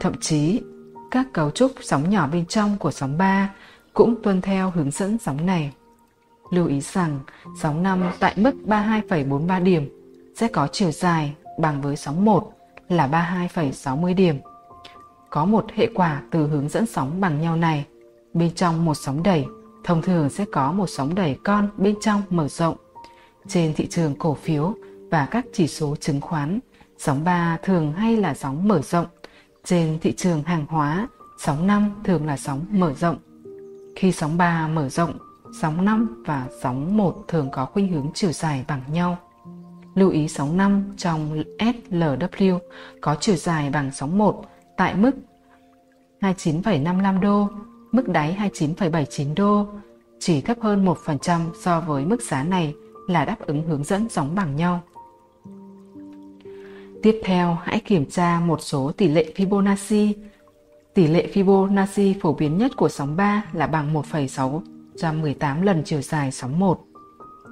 Thậm 0.00 0.12
chí, 0.20 0.62
các 1.10 1.26
cấu 1.32 1.50
trúc 1.50 1.72
sóng 1.82 2.10
nhỏ 2.10 2.28
bên 2.32 2.46
trong 2.46 2.78
của 2.78 2.90
sóng 2.90 3.18
3 3.18 3.54
cũng 3.94 4.22
tuân 4.22 4.40
theo 4.40 4.70
hướng 4.70 4.90
dẫn 4.90 5.18
sóng 5.18 5.46
này. 5.46 5.72
Lưu 6.50 6.66
ý 6.66 6.80
rằng 6.80 7.20
sóng 7.60 7.82
5 7.82 8.02
tại 8.18 8.34
mức 8.36 8.54
32,43 8.66 9.62
điểm 9.62 9.88
sẽ 10.36 10.48
có 10.48 10.68
chiều 10.72 10.90
dài 10.90 11.34
bằng 11.58 11.82
với 11.82 11.96
sóng 11.96 12.24
1 12.24 12.52
là 12.88 13.08
32,60 13.08 14.14
điểm. 14.14 14.36
Có 15.30 15.44
một 15.44 15.64
hệ 15.74 15.88
quả 15.94 16.22
từ 16.30 16.46
hướng 16.46 16.68
dẫn 16.68 16.86
sóng 16.86 17.20
bằng 17.20 17.40
nhau 17.40 17.56
này. 17.56 17.86
Bên 18.34 18.54
trong 18.54 18.84
một 18.84 18.94
sóng 18.94 19.22
đẩy, 19.22 19.44
thông 19.84 20.02
thường 20.02 20.30
sẽ 20.30 20.44
có 20.52 20.72
một 20.72 20.86
sóng 20.86 21.14
đẩy 21.14 21.38
con 21.44 21.68
bên 21.76 21.94
trong 22.00 22.22
mở 22.30 22.48
rộng. 22.48 22.76
Trên 23.48 23.74
thị 23.74 23.86
trường 23.86 24.14
cổ 24.18 24.34
phiếu 24.34 24.74
và 25.10 25.26
các 25.30 25.44
chỉ 25.52 25.66
số 25.66 25.96
chứng 25.96 26.20
khoán, 26.20 26.58
sóng 26.98 27.24
3 27.24 27.58
thường 27.62 27.92
hay 27.92 28.16
là 28.16 28.34
sóng 28.34 28.68
mở 28.68 28.82
rộng. 28.82 29.06
Trên 29.64 29.98
thị 30.02 30.12
trường 30.12 30.42
hàng 30.42 30.66
hóa, 30.68 31.08
sóng 31.38 31.66
5 31.66 31.94
thường 32.04 32.26
là 32.26 32.36
sóng 32.36 32.64
mở 32.70 32.94
rộng. 32.94 33.16
Khi 33.96 34.12
sóng 34.12 34.36
3 34.36 34.68
mở 34.68 34.88
rộng, 34.88 35.18
sóng 35.60 35.84
5 35.84 36.22
và 36.26 36.46
sóng 36.62 36.96
1 36.96 37.24
thường 37.28 37.48
có 37.52 37.64
khuynh 37.64 37.92
hướng 37.92 38.10
chiều 38.14 38.32
dài 38.32 38.64
bằng 38.68 38.80
nhau. 38.92 39.18
Lưu 39.94 40.10
ý 40.10 40.28
sóng 40.28 40.56
5 40.56 40.94
trong 40.96 41.42
SLW 41.58 42.58
có 43.00 43.16
chiều 43.20 43.36
dài 43.36 43.70
bằng 43.70 43.90
sóng 43.94 44.18
1 44.18 44.44
tại 44.76 44.94
mức 44.94 45.10
29,55 46.20 47.20
đô, 47.20 47.48
mức 47.92 48.08
đáy 48.08 48.36
29,79 48.40 49.34
đô, 49.34 49.66
chỉ 50.18 50.40
thấp 50.40 50.56
hơn 50.60 50.84
1% 50.84 51.40
so 51.62 51.80
với 51.80 52.04
mức 52.04 52.22
giá 52.22 52.44
này 52.44 52.74
là 53.06 53.24
đáp 53.24 53.36
ứng 53.46 53.62
hướng 53.62 53.84
dẫn 53.84 54.08
sóng 54.08 54.34
bằng 54.34 54.56
nhau. 54.56 54.80
Tiếp 57.02 57.20
theo, 57.24 57.58
hãy 57.62 57.80
kiểm 57.80 58.06
tra 58.10 58.40
một 58.40 58.62
số 58.62 58.92
tỷ 58.96 59.08
lệ 59.08 59.32
Fibonacci. 59.36 60.12
Tỷ 60.94 61.06
lệ 61.06 61.28
Fibonacci 61.34 62.14
phổ 62.20 62.32
biến 62.32 62.58
nhất 62.58 62.72
của 62.76 62.88
sóng 62.88 63.16
3 63.16 63.42
là 63.52 63.66
bằng 63.66 63.92
1,618 63.92 65.62
lần 65.62 65.82
chiều 65.84 66.02
dài 66.02 66.32
sóng 66.32 66.58
1. 66.58 66.84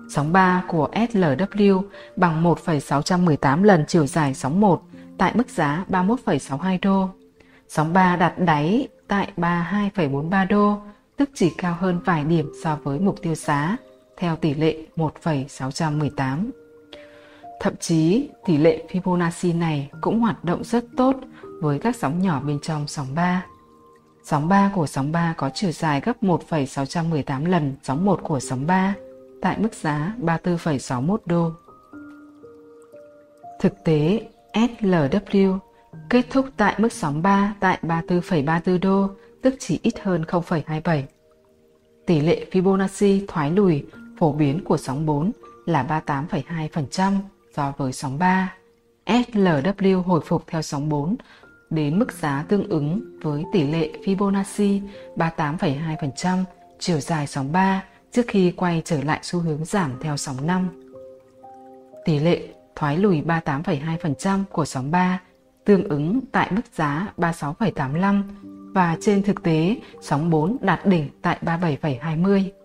Sóng 0.09 0.33
3 0.33 0.65
của 0.69 0.89
SLW 0.93 1.83
bằng 2.17 2.43
1,618 2.43 3.63
lần 3.63 3.85
chiều 3.89 4.07
dài 4.07 4.35
sóng 4.35 4.61
1 4.61 4.83
tại 5.19 5.33
mức 5.35 5.49
giá 5.49 5.85
31,62 5.89 6.79
đô. 6.83 7.09
Sóng 7.69 7.93
3 7.93 8.17
đặt 8.17 8.39
đáy 8.39 8.89
tại 9.09 9.33
32,43 9.37 10.47
đô, 10.47 10.77
tức 11.17 11.31
chỉ 11.35 11.51
cao 11.59 11.77
hơn 11.81 12.01
vài 12.05 12.25
điểm 12.25 12.53
so 12.65 12.79
với 12.83 12.99
mục 12.99 13.23
tiêu 13.23 13.35
giá, 13.35 13.77
theo 14.25 14.37
tỷ 14.37 14.55
lệ 14.55 14.77
1,618. 14.97 16.51
Thậm 17.61 17.75
chí, 17.81 18.29
tỷ 18.47 18.57
lệ 18.57 18.85
Fibonacci 18.89 19.59
này 19.59 19.91
cũng 20.01 20.21
hoạt 20.21 20.45
động 20.45 20.65
rất 20.65 20.85
tốt 20.97 21.17
với 21.61 21.79
các 21.79 21.97
sóng 21.97 22.23
nhỏ 22.23 22.41
bên 22.41 22.59
trong 22.63 22.87
sóng 22.89 23.07
3. 23.15 23.47
Sóng 24.25 24.49
3 24.49 24.73
của 24.75 24.87
sóng 24.87 25.13
3 25.13 25.35
có 25.37 25.51
chiều 25.55 25.73
dài 25.73 26.01
gấp 26.01 26.23
1,618 26.23 27.45
lần 27.45 27.75
sóng 27.83 28.05
1 28.05 28.21
của 28.23 28.41
sóng 28.41 28.67
3, 28.67 28.95
tại 29.43 29.59
mức 29.59 29.75
giá 29.75 30.15
34,61 30.21 31.17
đô. 31.27 31.51
Thực 33.61 33.85
tế, 33.85 34.29
SLW 34.53 35.59
kết 36.11 36.25
thúc 36.31 36.47
tại 36.57 36.75
mức 36.79 36.93
sóng 36.93 37.23
3 37.23 37.55
tại 37.61 37.79
34,34 37.83 38.79
đô, 38.81 39.09
tức 39.43 39.55
chỉ 39.59 39.81
ít 39.83 39.95
hơn 40.03 40.23
0,27. 40.23 41.03
Tỷ 42.07 42.21
lệ 42.21 42.47
Fibonacci 42.53 43.25
thoái 43.29 43.51
lùi 43.51 43.85
phổ 44.19 44.33
biến 44.33 44.65
của 44.65 44.77
sóng 44.77 45.07
4 45.07 45.33
là 45.67 46.03
38,2% 46.07 47.13
so 47.57 47.73
với 47.77 47.93
sóng 47.93 48.19
3. 48.19 48.55
SLW 49.07 50.03
hồi 50.03 50.21
phục 50.27 50.45
theo 50.47 50.63
sóng 50.63 50.89
4 50.89 51.17
đến 51.71 51.99
mức 51.99 52.13
giá 52.13 52.45
tương 52.49 52.69
ứng 52.69 53.19
với 53.23 53.45
tỷ 53.53 53.67
lệ 53.67 53.91
Fibonacci 54.05 54.81
38,2% 55.17 56.45
chiều 56.79 57.01
dài 57.01 57.27
sóng 57.27 57.53
3 57.53 57.85
trước 58.13 58.23
khi 58.29 58.51
quay 58.51 58.83
trở 58.85 59.03
lại 59.03 59.21
xu 59.23 59.41
hướng 59.41 59.65
giảm 59.65 59.93
theo 60.01 60.17
sóng 60.17 60.47
5. 60.47 60.69
Tỷ 62.05 62.19
lệ 62.19 62.49
thoái 62.77 62.99
lùi 62.99 63.21
38,2% 63.23 64.45
của 64.53 64.65
sóng 64.65 64.91
3 64.91 65.21
tương 65.65 65.89
ứng 65.89 66.21
tại 66.33 66.49
mức 66.51 66.63
giá 66.75 67.13
36,85 67.17 68.23
và 68.75 68.97
trên 69.01 69.23
thực 69.23 69.43
tế 69.43 69.77
sóng 70.01 70.31
4 70.31 70.57
đạt 70.61 70.87
đỉnh 70.87 71.09
tại 71.23 71.39
37,20. 71.43 72.64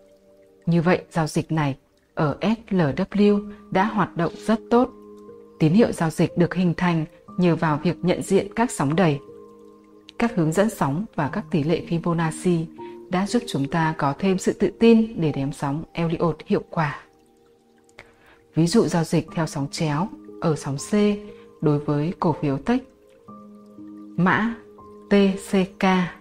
Như 0.70 0.82
vậy, 0.82 1.02
giao 1.12 1.28
dịch 1.28 1.52
này 1.52 1.78
ở 2.14 2.38
SLW 2.42 3.52
đã 3.72 3.84
hoạt 3.84 4.18
động 4.18 4.34
rất 4.48 4.60
tốt. 4.70 4.90
Tín 5.60 5.74
hiệu 5.74 5.92
giao 5.92 6.10
dịch 6.10 6.38
được 6.38 6.54
hình 6.54 6.74
thành 6.78 7.06
nhờ 7.38 7.56
vào 7.56 7.80
việc 7.84 7.96
nhận 8.02 8.22
diện 8.22 8.48
các 8.56 8.72
sóng 8.72 8.96
đầy. 8.96 9.20
Các 10.20 10.36
hướng 10.36 10.52
dẫn 10.52 10.70
sóng 10.70 11.06
và 11.16 11.30
các 11.34 11.46
tỷ 11.52 11.64
lệ 11.64 11.82
Fibonacci 11.90 12.66
đã 13.10 13.28
giúp 13.28 13.44
chúng 13.48 13.68
ta 13.68 13.94
có 13.98 14.14
thêm 14.20 14.38
sự 14.38 14.54
tự 14.54 14.72
tin 14.80 15.22
để 15.22 15.32
đếm 15.32 15.52
sóng 15.52 15.84
Elliott 15.94 16.38
hiệu 16.46 16.64
quả. 16.70 17.00
Ví 18.56 18.68
dụ 18.68 18.86
giao 18.86 19.04
dịch 19.04 19.28
theo 19.36 19.48
sóng 19.48 19.68
chéo 19.72 20.08
ở 20.42 20.56
sóng 20.56 20.78
C 20.78 20.94
đối 21.62 21.80
với 21.80 22.14
cổ 22.20 22.36
phiếu 22.42 22.58
Tech 22.58 22.82
mã 24.18 24.56
TCK. 25.10 26.19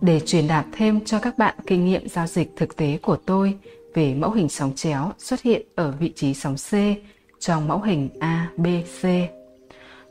Để 0.00 0.20
truyền 0.20 0.46
đạt 0.46 0.66
thêm 0.72 1.04
cho 1.04 1.18
các 1.18 1.38
bạn 1.38 1.54
kinh 1.66 1.84
nghiệm 1.84 2.08
giao 2.08 2.26
dịch 2.26 2.52
thực 2.56 2.76
tế 2.76 2.98
của 3.02 3.16
tôi 3.16 3.54
về 3.94 4.14
mẫu 4.14 4.30
hình 4.30 4.48
sóng 4.48 4.72
chéo 4.74 5.12
xuất 5.18 5.42
hiện 5.42 5.62
ở 5.74 5.94
vị 6.00 6.12
trí 6.16 6.34
sóng 6.34 6.54
C 6.70 6.74
trong 7.38 7.68
mẫu 7.68 7.80
hình 7.80 8.08
ABC. 8.20 9.08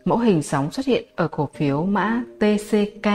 Mẫu 0.05 0.17
hình 0.17 0.43
sóng 0.43 0.71
xuất 0.71 0.85
hiện 0.85 1.05
ở 1.15 1.27
cổ 1.27 1.49
phiếu 1.53 1.85
mã 1.85 2.23
TCK 2.39 3.07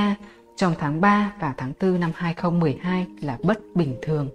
trong 0.57 0.75
tháng 0.79 1.01
3 1.01 1.33
và 1.41 1.55
tháng 1.57 1.73
4 1.81 2.01
năm 2.01 2.13
2012 2.15 3.07
là 3.21 3.39
bất 3.43 3.59
bình 3.75 3.97
thường. 4.03 4.29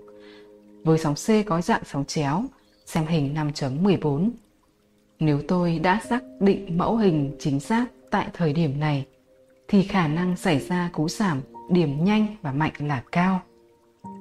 Với 0.84 0.98
sóng 0.98 1.16
C 1.16 1.46
có 1.46 1.62
dạng 1.62 1.82
sóng 1.86 2.06
chéo, 2.06 2.44
xem 2.86 3.06
hình 3.06 3.36
5.14. 3.36 4.30
Nếu 5.20 5.42
tôi 5.48 5.80
đã 5.80 6.00
xác 6.10 6.24
định 6.40 6.78
mẫu 6.78 6.98
hình 6.98 7.36
chính 7.40 7.60
xác 7.60 7.86
tại 8.12 8.28
thời 8.34 8.54
điểm 8.54 8.80
này, 8.80 9.06
thì 9.68 9.84
khả 9.84 10.08
năng 10.08 10.38
xảy 10.38 10.60
ra 10.60 10.90
cú 10.94 11.10
giảm 11.10 11.42
điểm 11.70 12.06
nhanh 12.06 12.28
và 12.42 12.52
mạnh 12.52 12.72
là 12.80 13.04
cao. 13.12 13.42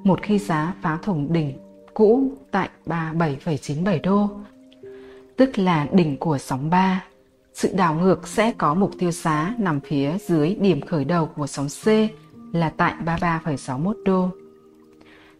một 0.05 0.23
khi 0.23 0.39
giá 0.39 0.75
phá 0.83 0.99
thủng 1.03 1.33
đỉnh 1.33 1.53
cũ 1.95 2.33
tại 2.51 2.69
37,97 2.87 4.01
đô, 4.03 4.31
tức 5.37 5.59
là 5.59 5.87
đỉnh 5.93 6.17
của 6.17 6.39
sóng 6.39 6.71
3. 6.71 7.05
Sự 7.55 7.75
đảo 7.75 7.95
ngược 7.95 8.29
sẽ 8.29 8.53
có 8.59 8.75
mục 8.75 8.91
tiêu 8.99 9.11
giá 9.11 9.55
nằm 9.59 9.81
phía 9.81 10.19
dưới 10.19 10.55
điểm 10.55 10.81
khởi 10.81 11.05
đầu 11.05 11.27
của 11.27 11.47
sóng 11.47 11.69
C 11.85 11.87
là 12.53 12.73
tại 12.77 12.95
33,61 13.05 14.05
đô. 14.05 14.29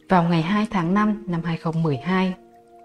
Vào 0.09 0.23
ngày 0.23 0.43
2 0.43 0.67
tháng 0.71 0.95
5 0.95 1.25
năm 1.27 1.41
2012, 1.45 2.35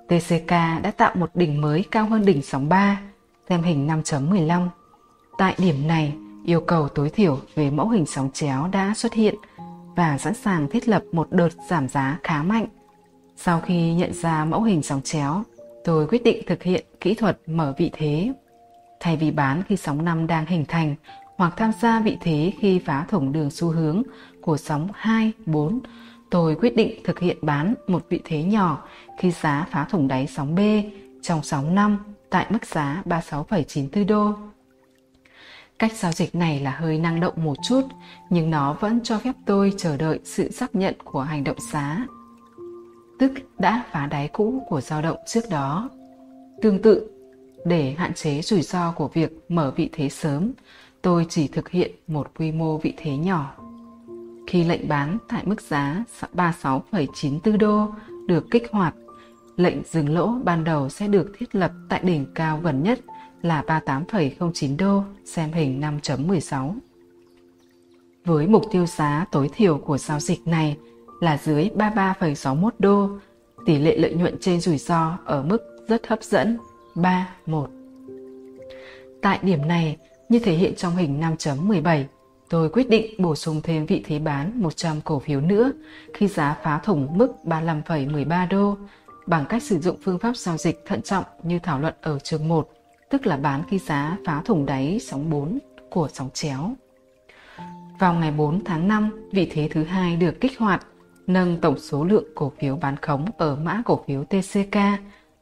TCK 0.08 0.50
đã 0.84 0.92
tạo 0.98 1.16
một 1.16 1.30
đỉnh 1.34 1.62
mới 1.62 1.86
cao 1.92 2.06
hơn 2.06 2.26
đỉnh 2.26 2.42
sóng 2.42 2.70
3, 2.70 3.02
xem 3.50 3.62
hình 3.62 3.88
5.15. 3.88 4.68
Tại 5.38 5.56
điểm 5.58 5.88
này, 5.88 6.14
yêu 6.46 6.62
cầu 6.62 6.88
tối 6.88 7.10
thiểu 7.10 7.39
về 7.55 7.69
mẫu 7.69 7.89
hình 7.89 8.05
sóng 8.05 8.29
chéo 8.34 8.69
đã 8.72 8.93
xuất 8.96 9.13
hiện 9.13 9.36
và 9.96 10.17
sẵn 10.17 10.34
sàng 10.34 10.69
thiết 10.69 10.88
lập 10.88 11.03
một 11.12 11.27
đợt 11.31 11.50
giảm 11.69 11.88
giá 11.88 12.19
khá 12.24 12.43
mạnh. 12.43 12.65
Sau 13.36 13.62
khi 13.62 13.93
nhận 13.93 14.13
ra 14.13 14.46
mẫu 14.46 14.63
hình 14.63 14.84
sóng 14.84 15.01
chéo, 15.01 15.43
tôi 15.84 16.08
quyết 16.08 16.24
định 16.24 16.43
thực 16.48 16.63
hiện 16.63 16.86
kỹ 17.01 17.13
thuật 17.13 17.39
mở 17.46 17.74
vị 17.77 17.89
thế. 17.93 18.34
Thay 19.00 19.17
vì 19.17 19.31
bán 19.31 19.63
khi 19.67 19.77
sóng 19.77 20.05
5 20.05 20.27
đang 20.27 20.46
hình 20.46 20.65
thành 20.67 20.96
hoặc 21.38 21.53
tham 21.58 21.72
gia 21.81 22.00
vị 22.00 22.17
thế 22.22 22.51
khi 22.60 22.79
phá 22.79 23.05
thủng 23.10 23.31
đường 23.31 23.51
xu 23.51 23.69
hướng 23.69 24.03
của 24.41 24.58
sóng 24.58 24.88
2, 24.93 25.31
4, 25.46 25.79
tôi 26.29 26.55
quyết 26.55 26.75
định 26.75 27.03
thực 27.03 27.19
hiện 27.19 27.38
bán 27.41 27.74
một 27.88 28.05
vị 28.10 28.22
thế 28.25 28.43
nhỏ 28.43 28.84
khi 29.19 29.31
giá 29.31 29.67
phá 29.72 29.86
thủng 29.89 30.08
đáy 30.08 30.27
sóng 30.27 30.55
B 30.55 30.60
trong 31.22 31.43
sóng 31.43 31.75
5 31.75 31.98
tại 32.29 32.46
mức 32.50 32.65
giá 32.65 33.03
36,94 33.05 34.05
đô. 34.05 34.34
Cách 35.79 35.93
giao 35.93 36.12
dịch 36.12 36.36
này 36.36 36.59
là 36.59 36.71
hơi 36.71 36.98
năng 36.98 37.19
động 37.19 37.33
một 37.43 37.57
chút, 37.63 37.81
nhưng 38.29 38.50
nó 38.50 38.74
vẫn 38.74 39.00
cho 39.03 39.17
phép 39.17 39.36
tôi 39.45 39.74
chờ 39.77 39.98
đợi 39.98 40.19
sự 40.24 40.51
xác 40.51 40.75
nhận 40.75 40.93
của 41.03 41.21
hành 41.21 41.43
động 41.43 41.57
giá, 41.71 42.05
tức 43.19 43.31
đã 43.57 43.83
phá 43.91 44.07
đáy 44.07 44.27
cũ 44.27 44.65
của 44.69 44.81
dao 44.81 45.01
động 45.01 45.17
trước 45.27 45.50
đó. 45.50 45.89
Tương 46.62 46.81
tự, 46.81 47.12
để 47.65 47.95
hạn 47.98 48.13
chế 48.13 48.41
rủi 48.41 48.62
ro 48.62 48.91
của 48.91 49.07
việc 49.07 49.31
mở 49.50 49.71
vị 49.75 49.89
thế 49.93 50.09
sớm, 50.09 50.51
tôi 51.01 51.25
chỉ 51.29 51.48
thực 51.48 51.69
hiện 51.69 51.91
một 52.07 52.31
quy 52.39 52.51
mô 52.51 52.77
vị 52.77 52.93
thế 52.98 53.17
nhỏ. 53.17 53.55
Khi 54.48 54.63
lệnh 54.63 54.88
bán 54.88 55.17
tại 55.27 55.43
mức 55.45 55.62
giá 55.62 56.03
36,94 56.33 57.57
đô 57.57 57.88
được 58.27 58.45
kích 58.51 58.71
hoạt, 58.71 58.95
lệnh 59.55 59.77
dừng 59.83 60.09
lỗ 60.09 60.33
ban 60.43 60.63
đầu 60.63 60.89
sẽ 60.89 61.07
được 61.07 61.31
thiết 61.38 61.55
lập 61.55 61.71
tại 61.89 62.00
đỉnh 62.03 62.25
cao 62.36 62.59
gần 62.63 62.83
nhất 62.83 63.00
là 63.41 63.63
38,09 63.67 64.77
đô, 64.77 65.03
xem 65.25 65.51
hình 65.51 65.81
5.16. 65.81 66.74
Với 68.25 68.48
mục 68.48 68.63
tiêu 68.72 68.86
giá 68.86 69.25
tối 69.31 69.50
thiểu 69.55 69.77
của 69.77 69.98
giao 69.98 70.19
dịch 70.19 70.48
này 70.48 70.77
là 71.19 71.38
dưới 71.43 71.69
33,61 71.75 72.69
đô, 72.79 73.10
tỷ 73.65 73.77
lệ 73.77 73.98
lợi 73.98 74.13
nhuận 74.13 74.36
trên 74.39 74.62
rủi 74.62 74.77
ro 74.77 75.17
ở 75.25 75.43
mức 75.43 75.86
rất 75.88 76.08
hấp 76.08 76.24
dẫn 76.24 76.58
3-1. 76.96 77.67
Tại 79.22 79.39
điểm 79.41 79.67
này, 79.67 79.98
như 80.29 80.39
thể 80.39 80.53
hiện 80.53 80.75
trong 80.75 80.96
hình 80.96 81.22
5.17, 81.22 82.03
tôi 82.50 82.69
quyết 82.69 82.89
định 82.89 83.15
bổ 83.17 83.36
sung 83.36 83.62
thêm 83.63 83.86
vị 83.86 84.03
thế 84.08 84.19
bán 84.19 84.51
100 84.55 85.01
cổ 85.01 85.19
phiếu 85.19 85.41
nữa 85.41 85.72
khi 86.13 86.27
giá 86.27 86.58
phá 86.63 86.79
thủng 86.84 87.17
mức 87.17 87.34
35,13 87.43 88.48
đô 88.48 88.77
bằng 89.25 89.46
cách 89.50 89.63
sử 89.63 89.79
dụng 89.79 89.98
phương 90.03 90.19
pháp 90.19 90.38
giao 90.38 90.58
dịch 90.58 90.86
thận 90.86 91.01
trọng 91.01 91.24
như 91.43 91.60
thảo 91.60 91.79
luận 91.79 91.93
ở 92.01 92.19
chương 92.19 92.48
1 92.48 92.69
tức 93.10 93.28
là 93.28 93.38
bán 93.38 93.63
khi 93.70 93.80
giá 93.80 94.18
phá 94.25 94.42
thủng 94.46 94.66
đáy 94.66 95.00
sóng 95.01 95.30
4 95.30 95.60
của 95.89 96.08
sóng 96.13 96.30
chéo. 96.34 96.72
Vào 98.00 98.13
ngày 98.13 98.32
4 98.32 98.63
tháng 98.63 98.88
5, 98.88 99.28
vị 99.32 99.48
thế 99.51 99.70
thứ 99.72 99.84
hai 99.84 100.16
được 100.16 100.42
kích 100.42 100.60
hoạt, 100.60 100.86
nâng 101.28 101.58
tổng 101.62 101.80
số 101.80 102.04
lượng 102.04 102.25
cổ 102.36 102.51
phiếu 102.60 102.75
bán 102.75 102.96
khống 102.98 103.25
ở 103.38 103.56
mã 103.56 103.82
cổ 103.86 104.04
phiếu 104.08 104.24
TCK 104.24 104.75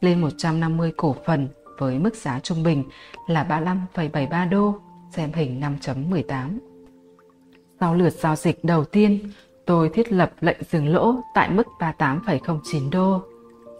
lên 0.01 0.21
150 0.21 0.93
cổ 0.97 1.15
phần 1.25 1.47
với 1.77 1.99
mức 1.99 2.15
giá 2.15 2.39
trung 2.39 2.63
bình 2.63 2.83
là 3.27 3.63
35,73 3.95 4.49
đô, 4.49 4.75
xem 5.11 5.31
hình 5.33 5.61
5.18. 5.61 6.57
Sau 7.79 7.95
lượt 7.95 8.09
giao 8.09 8.35
dịch 8.35 8.63
đầu 8.63 8.85
tiên, 8.85 9.31
tôi 9.65 9.89
thiết 9.89 10.11
lập 10.11 10.31
lệnh 10.41 10.57
dừng 10.71 10.87
lỗ 10.87 11.15
tại 11.33 11.49
mức 11.49 11.67
38,09 11.79 12.89
đô. 12.91 13.21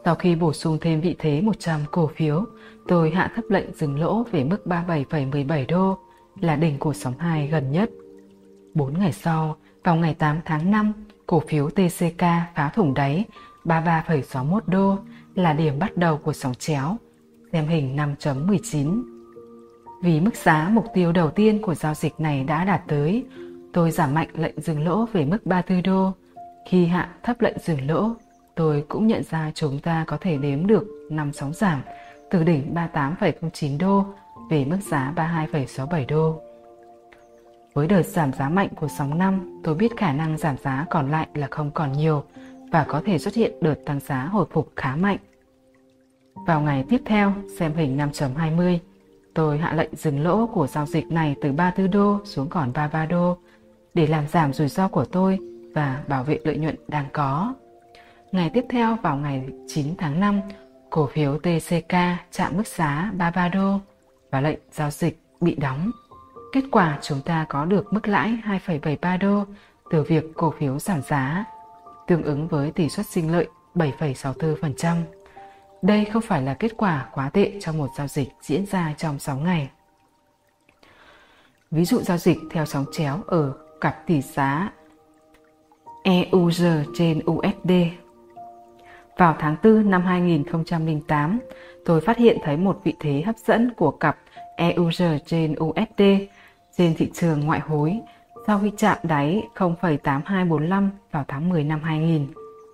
Sau 0.08 0.16
khi 0.16 0.36
bổ 0.36 0.54
sung 0.54 0.78
thêm 0.82 1.02
vị 1.02 1.16
thế 1.20 1.42
100 1.42 1.80
cổ 1.92 2.08
phiếu, 2.16 2.46
Tôi 2.88 3.12
hạ 3.12 3.32
thấp 3.36 3.46
lệnh 3.50 3.74
dừng 3.74 4.00
lỗ 4.00 4.24
về 4.24 4.44
mức 4.44 4.58
37,17 4.66 5.66
đô 5.68 5.98
là 6.40 6.56
đỉnh 6.56 6.80
của 6.80 6.94
sóng 6.94 7.14
2 7.18 7.48
gần 7.48 7.72
nhất. 7.72 7.90
4 8.74 9.00
ngày 9.00 9.12
sau, 9.12 9.56
vào 9.84 9.96
ngày 9.96 10.14
8 10.14 10.40
tháng 10.46 10.72
5, 10.72 10.94
cổ 11.26 11.40
phiếu 11.48 11.70
TCK 11.70 12.22
phá 12.56 12.72
thủng 12.76 12.94
đáy 12.94 13.26
33,61 13.66 14.60
đô 14.68 14.98
là 15.36 15.54
điểm 15.54 15.80
bắt 15.80 15.98
đầu 15.98 16.18
của 16.18 16.34
sóng 16.34 16.54
chéo, 16.56 16.98
xem 17.52 17.68
hình 17.68 17.96
5.19. 17.96 19.04
Vì 20.04 20.20
mức 20.20 20.36
giá 20.36 20.70
mục 20.72 20.86
tiêu 20.94 21.12
đầu 21.12 21.30
tiên 21.30 21.62
của 21.62 21.76
giao 21.76 21.94
dịch 21.94 22.20
này 22.20 22.44
đã 22.44 22.66
đạt 22.66 22.82
tới, 22.88 23.26
tôi 23.74 23.92
giảm 23.92 24.14
mạnh 24.14 24.30
lệnh 24.34 24.62
dừng 24.62 24.86
lỗ 24.86 25.06
về 25.06 25.26
mức 25.26 25.46
34 25.46 25.84
đô. 25.84 26.12
Khi 26.70 26.86
hạ 26.86 27.10
thấp 27.24 27.42
lệnh 27.42 27.58
dừng 27.60 27.88
lỗ, 27.88 28.16
tôi 28.58 28.86
cũng 28.88 29.08
nhận 29.08 29.24
ra 29.24 29.52
chúng 29.56 29.80
ta 29.80 30.04
có 30.08 30.18
thể 30.22 30.38
đếm 30.38 30.68
được 30.68 30.84
năm 31.10 31.34
sóng 31.34 31.54
giảm 31.54 31.82
từ 32.30 32.44
đỉnh 32.44 32.74
38,09 32.74 33.78
đô 33.80 34.06
về 34.50 34.66
mức 34.66 34.78
giá 34.90 35.14
32,67 35.16 36.06
đô. 36.08 36.42
Với 37.74 37.88
đợt 37.88 38.04
giảm 38.04 38.34
giá 38.34 38.50
mạnh 38.50 38.70
của 38.76 38.88
sóng 38.88 39.18
năm, 39.18 39.62
tôi 39.64 39.76
biết 39.76 39.98
khả 39.98 40.14
năng 40.14 40.38
giảm 40.38 40.58
giá 40.58 40.86
còn 40.90 41.12
lại 41.12 41.28
là 41.34 41.48
không 41.52 41.72
còn 41.72 41.92
nhiều 41.92 42.24
và 42.72 42.86
có 42.88 43.02
thể 43.06 43.18
xuất 43.18 43.34
hiện 43.34 43.52
đợt 43.62 43.76
tăng 43.86 44.00
giá 44.00 44.26
hồi 44.26 44.46
phục 44.52 44.72
khá 44.76 44.96
mạnh. 44.96 45.18
Vào 46.34 46.62
ngày 46.62 46.86
tiếp 46.90 47.02
theo, 47.06 47.34
xem 47.60 47.74
hình 47.74 47.98
5.20, 47.98 48.78
tôi 49.34 49.58
hạ 49.58 49.74
lệnh 49.74 49.96
dừng 49.96 50.24
lỗ 50.24 50.48
của 50.48 50.68
giao 50.68 50.86
dịch 50.86 51.06
này 51.12 51.36
từ 51.42 51.52
34 51.52 51.92
đô 51.92 52.20
xuống 52.26 52.50
còn 52.50 52.74
33 52.74 53.06
đô 53.06 53.38
để 53.94 54.08
làm 54.08 54.28
giảm 54.28 54.54
rủi 54.54 54.68
ro 54.68 54.88
của 54.88 55.06
tôi 55.06 55.40
và 55.76 56.04
bảo 56.08 56.24
vệ 56.24 56.40
lợi 56.44 56.58
nhuận 56.58 56.76
đang 56.88 57.06
có. 57.14 57.54
Ngày 58.32 58.50
tiếp 58.54 58.66
theo 58.70 58.98
vào 59.02 59.18
ngày 59.18 59.46
9 59.68 59.96
tháng 59.98 60.20
5, 60.20 60.42
Cổ 60.90 61.10
phiếu 61.14 61.40
TCK 61.40 61.94
chạm 62.32 62.58
mức 62.58 62.68
giá 62.68 63.12
33 63.18 63.50
đô 63.50 63.80
và 64.32 64.42
lệnh 64.42 64.60
giao 64.72 64.92
dịch 64.92 65.20
bị 65.42 65.56
đóng. 65.56 65.92
Kết 66.52 66.64
quả 66.72 67.00
chúng 67.02 67.22
ta 67.22 67.46
có 67.50 67.66
được 67.66 67.94
mức 67.94 68.08
lãi 68.08 68.38
2,73 68.44 69.18
đô 69.18 69.46
từ 69.90 70.04
việc 70.04 70.24
cổ 70.36 70.54
phiếu 70.60 70.80
giảm 70.80 71.02
giá, 71.02 71.46
tương 72.08 72.24
ứng 72.24 72.48
với 72.48 72.72
tỷ 72.72 72.90
suất 72.90 73.06
sinh 73.06 73.32
lợi 73.32 73.48
7,64%. 73.76 75.02
Đây 75.82 76.06
không 76.06 76.22
phải 76.22 76.42
là 76.42 76.54
kết 76.54 76.72
quả 76.78 77.10
quá 77.14 77.30
tệ 77.30 77.52
cho 77.60 77.74
một 77.74 77.90
giao 77.98 78.08
dịch 78.08 78.30
diễn 78.42 78.66
ra 78.66 78.94
trong 78.98 79.20
6 79.20 79.38
ngày. 79.38 79.70
Ví 81.72 81.86
dụ 81.86 82.00
giao 82.02 82.18
dịch 82.18 82.38
theo 82.52 82.66
sóng 82.66 82.86
chéo 82.92 83.20
ở 83.28 83.54
cặp 83.82 84.08
tỷ 84.08 84.22
giá 84.22 84.72
EUR 86.04 86.64
trên 86.96 87.22
USD 87.32 87.72
vào 89.18 89.36
tháng 89.40 89.56
4 89.64 89.90
năm 89.90 90.02
2008, 90.02 91.40
tôi 91.86 92.02
phát 92.02 92.18
hiện 92.18 92.38
thấy 92.44 92.58
một 92.58 92.80
vị 92.84 92.94
thế 93.00 93.24
hấp 93.26 93.36
dẫn 93.38 93.74
của 93.78 93.92
cặp 93.92 94.18
EUR 94.58 95.02
trên 95.26 95.56
USD 95.64 96.02
trên 96.78 96.94
thị 96.98 97.12
trường 97.14 97.40
ngoại 97.40 97.60
hối 97.60 98.02
sau 98.48 98.60
khi 98.60 98.72
chạm 98.78 98.98
đáy 99.04 99.44
0,8245 99.56 100.90
vào 101.12 101.26
tháng 101.28 101.50
10 101.50 101.64
năm 101.64 101.80
2000. 101.84 102.28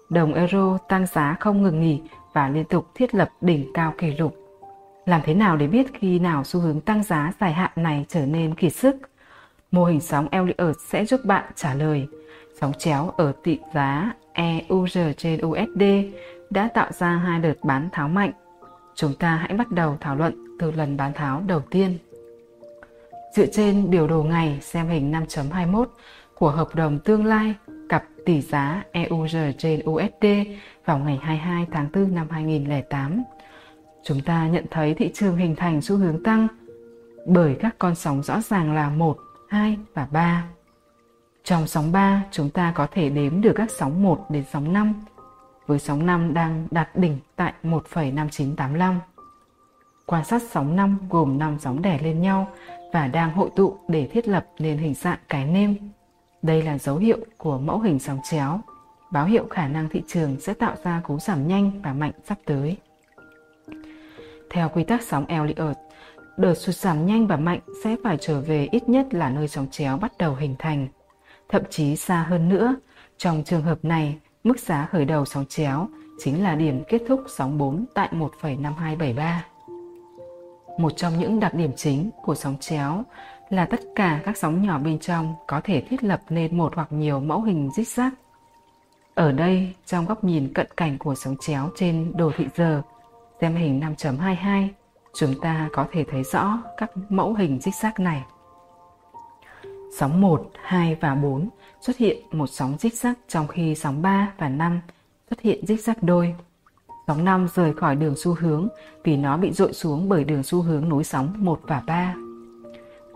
Đồng 0.10 0.34
euro 0.34 0.78
tăng 0.88 1.06
giá 1.08 1.38
không 1.40 1.64
ngừng 1.64 1.82
nghỉ 1.82 2.02
và 2.34 2.50
liên 2.50 2.66
tục 2.66 2.88
thiết 2.96 3.16
lập 3.16 3.30
đỉnh 3.42 3.72
cao 3.74 3.94
kỷ 3.98 4.08
lục. 4.18 4.36
Làm 5.06 5.22
thế 5.26 5.34
nào 5.34 5.58
để 5.58 5.68
biết 5.68 5.88
khi 6.00 6.20
nào 6.20 6.44
xu 6.44 6.60
hướng 6.60 6.82
tăng 6.82 7.04
giá 7.04 7.32
dài 7.40 7.54
hạn 7.54 7.72
này 7.76 8.06
trở 8.10 8.26
nên 8.26 8.56
kiệt 8.56 8.74
sức? 8.74 8.96
Mô 9.72 9.86
hình 9.86 10.00
sóng 10.00 10.28
Elliott 10.32 10.78
sẽ 10.88 11.06
giúp 11.06 11.20
bạn 11.24 11.44
trả 11.56 11.74
lời. 11.74 12.08
Sóng 12.62 12.74
chéo 12.74 13.14
ở 13.18 13.32
tỷ 13.44 13.60
giá 13.74 14.14
EUR 14.34 14.98
trên 15.17 15.39
USD 15.46 15.84
đã 16.50 16.69
tạo 16.74 16.91
ra 16.91 17.08
hai 17.08 17.39
đợt 17.39 17.56
bán 17.63 17.89
tháo 17.91 18.08
mạnh. 18.08 18.32
Chúng 18.96 19.13
ta 19.13 19.36
hãy 19.36 19.58
bắt 19.58 19.72
đầu 19.72 19.98
thảo 20.02 20.15
luận 20.15 20.58
từ 20.60 20.72
lần 20.72 20.98
bán 20.98 21.13
tháo 21.13 21.43
đầu 21.48 21.62
tiên. 21.69 21.98
Dựa 23.36 23.46
trên 23.46 23.89
biểu 23.89 24.08
đồ 24.08 24.24
ngày 24.24 24.58
xem 24.62 24.88
hình 24.88 25.12
5.21 25.12 25.86
của 26.36 26.50
hợp 26.52 26.76
đồng 26.76 27.00
tương 27.00 27.26
lai 27.26 27.56
cặp 27.89 28.04
tỷ 28.26 28.41
giá 28.41 28.84
EUR 28.91 29.36
trên 29.58 29.82
USD 29.89 30.26
vào 30.86 31.00
ngày 31.00 31.19
22 31.22 31.67
tháng 31.72 31.88
4 31.93 32.15
năm 32.15 32.28
2008, 32.30 33.24
chúng 34.04 34.22
ta 34.22 34.48
nhận 34.48 34.65
thấy 34.72 34.93
thị 34.93 35.12
trường 35.13 35.38
hình 35.38 35.56
thành 35.56 35.82
xu 35.82 35.98
hướng 35.98 36.24
tăng 36.24 36.48
bởi 37.26 37.56
các 37.60 37.76
con 37.80 37.96
sóng 37.96 38.24
rõ 38.24 38.41
ràng 38.41 38.74
là 38.74 38.89
1, 38.89 39.17
2 39.50 39.78
và 39.93 40.08
3. 40.12 40.43
Trong 41.44 41.68
sóng 41.68 41.92
3, 41.92 42.24
chúng 42.32 42.50
ta 42.50 42.72
có 42.76 42.88
thể 42.92 43.10
đếm 43.10 43.42
được 43.42 43.54
các 43.56 43.72
sóng 43.72 44.04
1 44.04 44.26
đến 44.30 44.44
sóng 44.52 44.74
5 44.74 44.94
với 45.68 45.80
sóng 45.80 46.06
5 46.06 46.34
đang 46.34 46.68
đạt 46.72 46.96
đỉnh 46.96 47.20
tại 47.36 47.54
1,5985. 47.64 49.00
Quan 50.06 50.26
sát 50.26 50.42
sóng 50.52 50.76
5 50.76 50.98
gồm 51.10 51.38
5 51.40 51.58
sóng 51.60 51.82
đẻ 51.82 52.00
lên 52.04 52.22
nhau 52.22 52.48
và 52.94 53.08
đang 53.08 53.34
hội 53.34 53.50
tụ 53.56 53.78
để 53.88 54.08
thiết 54.08 54.28
lập 54.28 54.46
nên 54.60 54.78
hình 54.78 54.94
dạng 54.94 55.20
cái 55.30 55.46
nêm. 55.46 55.78
Đây 56.42 56.62
là 56.62 56.78
dấu 56.78 56.98
hiệu 56.98 57.18
của 57.38 57.58
mẫu 57.58 57.80
hình 57.80 58.00
sóng 58.00 58.20
chéo. 58.24 58.60
báo 59.12 59.26
hiệu 59.26 59.48
khả 59.50 59.68
năng 59.68 59.90
thị 59.90 60.04
trường 60.08 60.40
sẽ 60.40 60.54
tạo 60.54 60.76
ra 60.84 61.02
cú 61.04 61.20
giảm 61.20 61.48
nhanh 61.48 61.82
và 61.82 61.94
mạnh 61.94 62.12
sắp 62.26 62.38
tới. 62.46 62.78
Theo 64.52 64.70
quy 64.70 64.84
tắc 64.84 65.04
sóng 65.04 65.26
Elliott, 65.26 65.78
đợt 66.38 66.54
sụt 66.54 66.76
giảm 66.76 67.06
nhanh 67.06 67.28
và 67.28 67.38
mạnh 67.38 67.60
sẽ 67.84 67.96
phải 68.04 68.18
trở 68.22 68.42
về 68.42 68.68
ít 68.72 68.90
nhất 68.90 69.14
là 69.14 69.30
nơi 69.30 69.48
sóng 69.48 69.68
chéo 69.72 69.98
bắt 69.98 70.12
đầu 70.18 70.36
hình 70.36 70.56
thành. 70.60 70.88
Thậm 71.54 71.63
chí 71.70 71.96
xa 71.96 72.26
hơn 72.30 72.50
nữa, 72.50 72.76
trong 73.18 73.44
trường 73.46 73.62
hợp 73.62 73.86
này, 73.86 74.20
mức 74.44 74.60
giá 74.60 74.88
khởi 74.92 75.06
đầu 75.06 75.26
sóng 75.26 75.46
chéo 75.46 75.88
chính 76.24 76.44
là 76.44 76.56
điểm 76.56 76.84
kết 76.88 77.02
thúc 77.08 77.24
sóng 77.28 77.58
4 77.58 77.86
tại 77.94 78.10
1,5273. 78.12 79.39
Một 80.78 80.98
trong 80.98 81.20
những 81.20 81.39
đặc 81.39 81.54
điểm 81.54 81.72
chính 81.76 82.10
của 82.22 82.36
sóng 82.36 82.56
chéo 82.60 83.04
là 83.50 83.66
tất 83.66 83.80
cả 83.96 84.22
các 84.26 84.38
sóng 84.38 84.66
nhỏ 84.66 84.80
bên 84.80 85.00
trong 85.00 85.36
có 85.48 85.62
thể 85.63 85.84
thiết 85.89 86.04
lập 86.04 86.22
nên 86.30 86.58
một 86.58 86.76
hoặc 86.76 86.88
nhiều 86.92 87.20
mẫu 87.20 87.42
hình 87.42 87.70
rích 87.76 87.88
rác. 87.88 88.13
Ở 89.16 89.32
đây, 89.32 89.74
trong 89.86 90.06
góc 90.06 90.24
nhìn 90.24 90.54
cận 90.54 90.68
cảnh 90.78 90.98
của 90.98 91.16
sóng 91.16 91.36
chéo 91.39 91.70
trên 91.76 92.12
đồ 92.18 92.32
thị 92.38 92.46
giờ, 92.56 92.82
xem 93.42 93.56
hình 93.56 93.80
5.22, 93.80 94.68
chúng 95.16 95.39
ta 95.42 95.70
có 95.74 95.88
thể 95.92 96.06
thấy 96.12 96.24
rõ 96.24 96.60
các 96.78 96.92
mẫu 97.10 97.34
hình 97.34 97.60
rích 97.62 97.76
rác 97.76 98.00
này. 98.00 98.24
Sóng 99.98 100.22
1, 100.22 100.52
2 100.64 100.98
và 101.02 101.16
4 101.16 101.50
xuất 101.82 101.98
hiện 101.98 102.18
một 102.32 102.48
sóng 102.48 102.76
rích 102.80 102.94
rác 102.94 103.20
trong 103.28 103.48
khi 103.48 103.76
sóng 103.76 104.02
3 104.02 104.34
và 104.38 104.50
5 104.50 104.82
xuất 105.30 105.42
hiện 105.42 105.66
rích 105.66 105.84
rác 105.84 106.04
đôi. 106.04 106.36
Sóng 107.08 107.26
5 107.26 107.48
rời 107.56 107.74
khỏi 107.74 107.96
đường 107.96 108.16
xu 108.18 108.36
hướng 108.40 108.68
vì 109.04 109.18
nó 109.18 109.38
bị 109.38 109.52
dội 109.52 109.74
xuống 109.74 110.10
bởi 110.10 110.24
đường 110.24 110.44
xu 110.44 110.62
hướng 110.62 110.90
nối 110.90 111.04
sóng 111.04 111.34
1 111.38 111.60
và 111.68 111.84
3. 111.88 112.16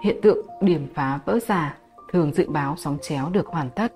Hiện 0.04 0.20
tượng 0.22 0.48
điểm 0.62 0.88
phá 0.94 1.20
vỡ 1.26 1.40
giả 1.48 1.78
thường 2.12 2.34
dự 2.34 2.50
báo 2.50 2.76
sóng 2.78 2.98
chéo 3.02 3.30
được 3.30 3.48
hoàn 3.48 3.70
tất. 3.70 3.94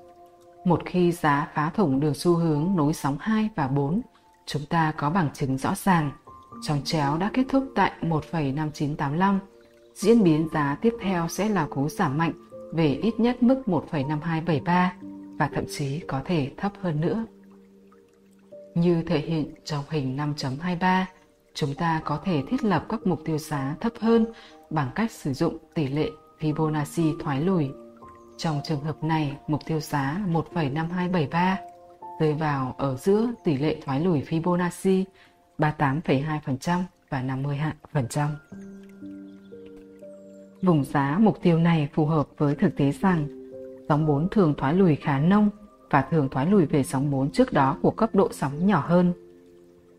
Một 0.65 0.81
khi 0.85 1.11
giá 1.11 1.47
phá 1.53 1.71
thủng 1.75 1.99
đường 1.99 2.13
xu 2.13 2.35
hướng 2.35 2.75
nối 2.75 2.93
sóng 2.93 3.17
2 3.19 3.49
và 3.55 3.67
4, 3.67 4.01
chúng 4.45 4.65
ta 4.69 4.93
có 4.97 5.09
bằng 5.09 5.29
chứng 5.33 5.57
rõ 5.57 5.75
ràng. 5.75 6.11
Sóng 6.67 6.81
chéo 6.83 7.17
đã 7.17 7.29
kết 7.33 7.43
thúc 7.49 7.63
tại 7.75 7.91
1,5985. 8.01 9.39
Diễn 9.95 10.23
biến 10.23 10.47
giá 10.53 10.77
tiếp 10.81 10.93
theo 11.01 11.27
sẽ 11.27 11.49
là 11.49 11.67
cú 11.69 11.89
giảm 11.89 12.17
mạnh 12.17 12.33
về 12.73 12.99
ít 13.01 13.19
nhất 13.19 13.43
mức 13.43 13.63
1,5273 13.65 14.89
và 15.37 15.49
thậm 15.53 15.63
chí 15.69 15.99
có 15.99 16.21
thể 16.25 16.51
thấp 16.57 16.71
hơn 16.81 17.01
nữa. 17.01 17.25
Như 18.75 19.03
thể 19.03 19.19
hiện 19.19 19.53
trong 19.65 19.83
hình 19.89 20.17
5.23, 20.17 21.05
chúng 21.53 21.73
ta 21.73 22.01
có 22.05 22.19
thể 22.25 22.43
thiết 22.49 22.63
lập 22.63 22.85
các 22.89 23.07
mục 23.07 23.21
tiêu 23.25 23.37
giá 23.37 23.75
thấp 23.81 23.93
hơn 23.99 24.25
bằng 24.69 24.89
cách 24.95 25.11
sử 25.11 25.33
dụng 25.33 25.57
tỷ 25.73 25.87
lệ 25.87 26.09
Fibonacci 26.39 27.19
thoái 27.19 27.41
lùi. 27.41 27.69
Trong 28.37 28.61
trường 28.63 28.83
hợp 28.83 29.03
này, 29.03 29.37
mục 29.47 29.61
tiêu 29.65 29.79
giá 29.79 30.21
1,5273 30.27 31.55
rơi 32.19 32.33
vào 32.33 32.75
ở 32.77 32.95
giữa 32.95 33.31
tỷ 33.43 33.57
lệ 33.57 33.77
thoái 33.85 33.99
lùi 33.99 34.21
Fibonacci 34.21 35.03
38,2% 35.57 36.83
và 37.09 37.23
50%. 37.93 38.27
Vùng 40.61 40.83
giá 40.83 41.17
mục 41.21 41.41
tiêu 41.41 41.57
này 41.57 41.89
phù 41.93 42.05
hợp 42.05 42.27
với 42.37 42.55
thực 42.55 42.75
tế 42.75 42.91
rằng 42.91 43.27
sóng 43.89 44.05
4 44.05 44.29
thường 44.29 44.53
thoái 44.57 44.73
lùi 44.73 44.95
khá 44.95 45.19
nông 45.19 45.49
và 45.89 46.01
thường 46.01 46.29
thoái 46.29 46.45
lùi 46.45 46.65
về 46.65 46.83
sóng 46.83 47.11
4 47.11 47.31
trước 47.31 47.53
đó 47.53 47.77
của 47.81 47.91
cấp 47.91 48.09
độ 48.15 48.27
sóng 48.31 48.67
nhỏ 48.67 48.83
hơn. 48.87 49.13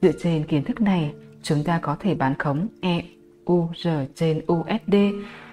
Dựa 0.03 0.13
trên 0.23 0.47
kiến 0.47 0.65
thức 0.65 0.81
này, 0.81 1.15
chúng 1.43 1.65
ta 1.65 1.79
có 1.83 1.97
thể 2.01 2.15
bán 2.15 2.35
khống 2.39 2.69
EUR 2.81 3.87
trên 4.15 4.41
USD 4.53 4.95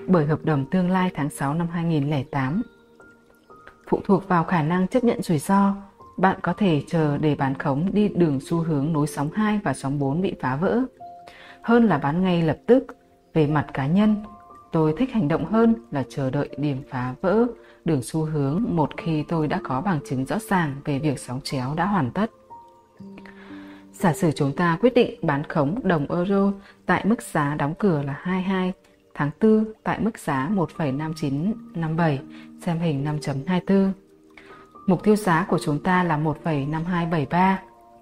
bởi 0.08 0.26
hợp 0.26 0.39
đồng 0.43 0.65
tương 0.65 0.89
lai 0.89 1.12
tháng 1.13 1.30
6 1.30 1.54
năm 1.54 1.67
2008. 1.67 2.62
Phụ 3.89 4.00
thuộc 4.06 4.28
vào 4.28 4.43
khả 4.43 4.63
năng 4.63 4.88
chấp 4.88 5.04
nhận 5.04 5.22
rủi 5.22 5.39
ro, 5.39 5.76
bạn 6.17 6.39
có 6.41 6.54
thể 6.54 6.82
chờ 6.88 7.17
để 7.17 7.36
bán 7.36 7.54
khống 7.56 7.89
đi 7.93 8.08
đường 8.08 8.39
xu 8.39 8.58
hướng 8.58 8.93
nối 8.93 9.08
sóng 9.08 9.30
2 9.34 9.60
và 9.63 9.74
sóng 9.74 10.00
4 10.00 10.22
bị 10.22 10.34
phá 10.41 10.56
vỡ. 10.56 10.82
Hơn 11.62 11.86
là 11.86 11.98
bán 11.98 12.24
ngay 12.24 12.41
lập 12.41 12.58
tức, 12.65 12.86
về 13.34 13.48
mặt 13.48 13.67
cá 13.74 13.88
nhân, 13.88 14.15
tôi 14.71 14.93
thích 14.97 15.12
hành 15.12 15.27
động 15.27 15.45
hơn 15.45 15.75
là 15.91 16.03
chờ 16.10 16.29
đợi 16.29 16.49
điểm 16.58 16.84
phá 16.89 17.15
vỡ 17.21 17.45
đường 17.86 18.01
xu 18.01 18.25
hướng 18.25 18.63
một 18.67 18.89
khi 18.97 19.23
tôi 19.27 19.47
đã 19.47 19.60
có 19.63 19.82
bằng 19.82 19.99
chứng 20.10 20.25
rõ 20.25 20.39
ràng 20.49 20.75
về 20.86 20.99
việc 20.99 21.19
sóng 21.19 21.41
chéo 21.43 21.73
đã 21.75 21.86
hoàn 21.86 22.12
tất. 22.12 22.32
Giả 23.93 24.13
sử 24.13 24.32
chúng 24.32 24.53
ta 24.55 24.77
quyết 24.82 24.93
định 24.93 25.19
bán 25.21 25.43
khống 25.43 25.79
đồng 25.84 26.05
euro 26.10 26.51
tại 26.86 27.05
mức 27.05 27.21
giá 27.21 27.55
đóng 27.55 27.73
cửa 27.79 28.01
là 28.01 28.19
22 28.21 28.73
tháng 29.13 29.32
4 29.41 29.65
tại 29.84 29.99
mức 29.99 30.19
giá 30.19 30.49
1,5957 30.77 32.17
xem 32.65 32.79
hình 32.79 33.05
5.24. 33.05 33.91
Mục 34.88 35.03
tiêu 35.03 35.15
giá 35.15 35.45
của 35.49 35.60
chúng 35.60 35.84
ta 35.84 36.03
là 36.03 36.17
1,5273, 36.17 37.55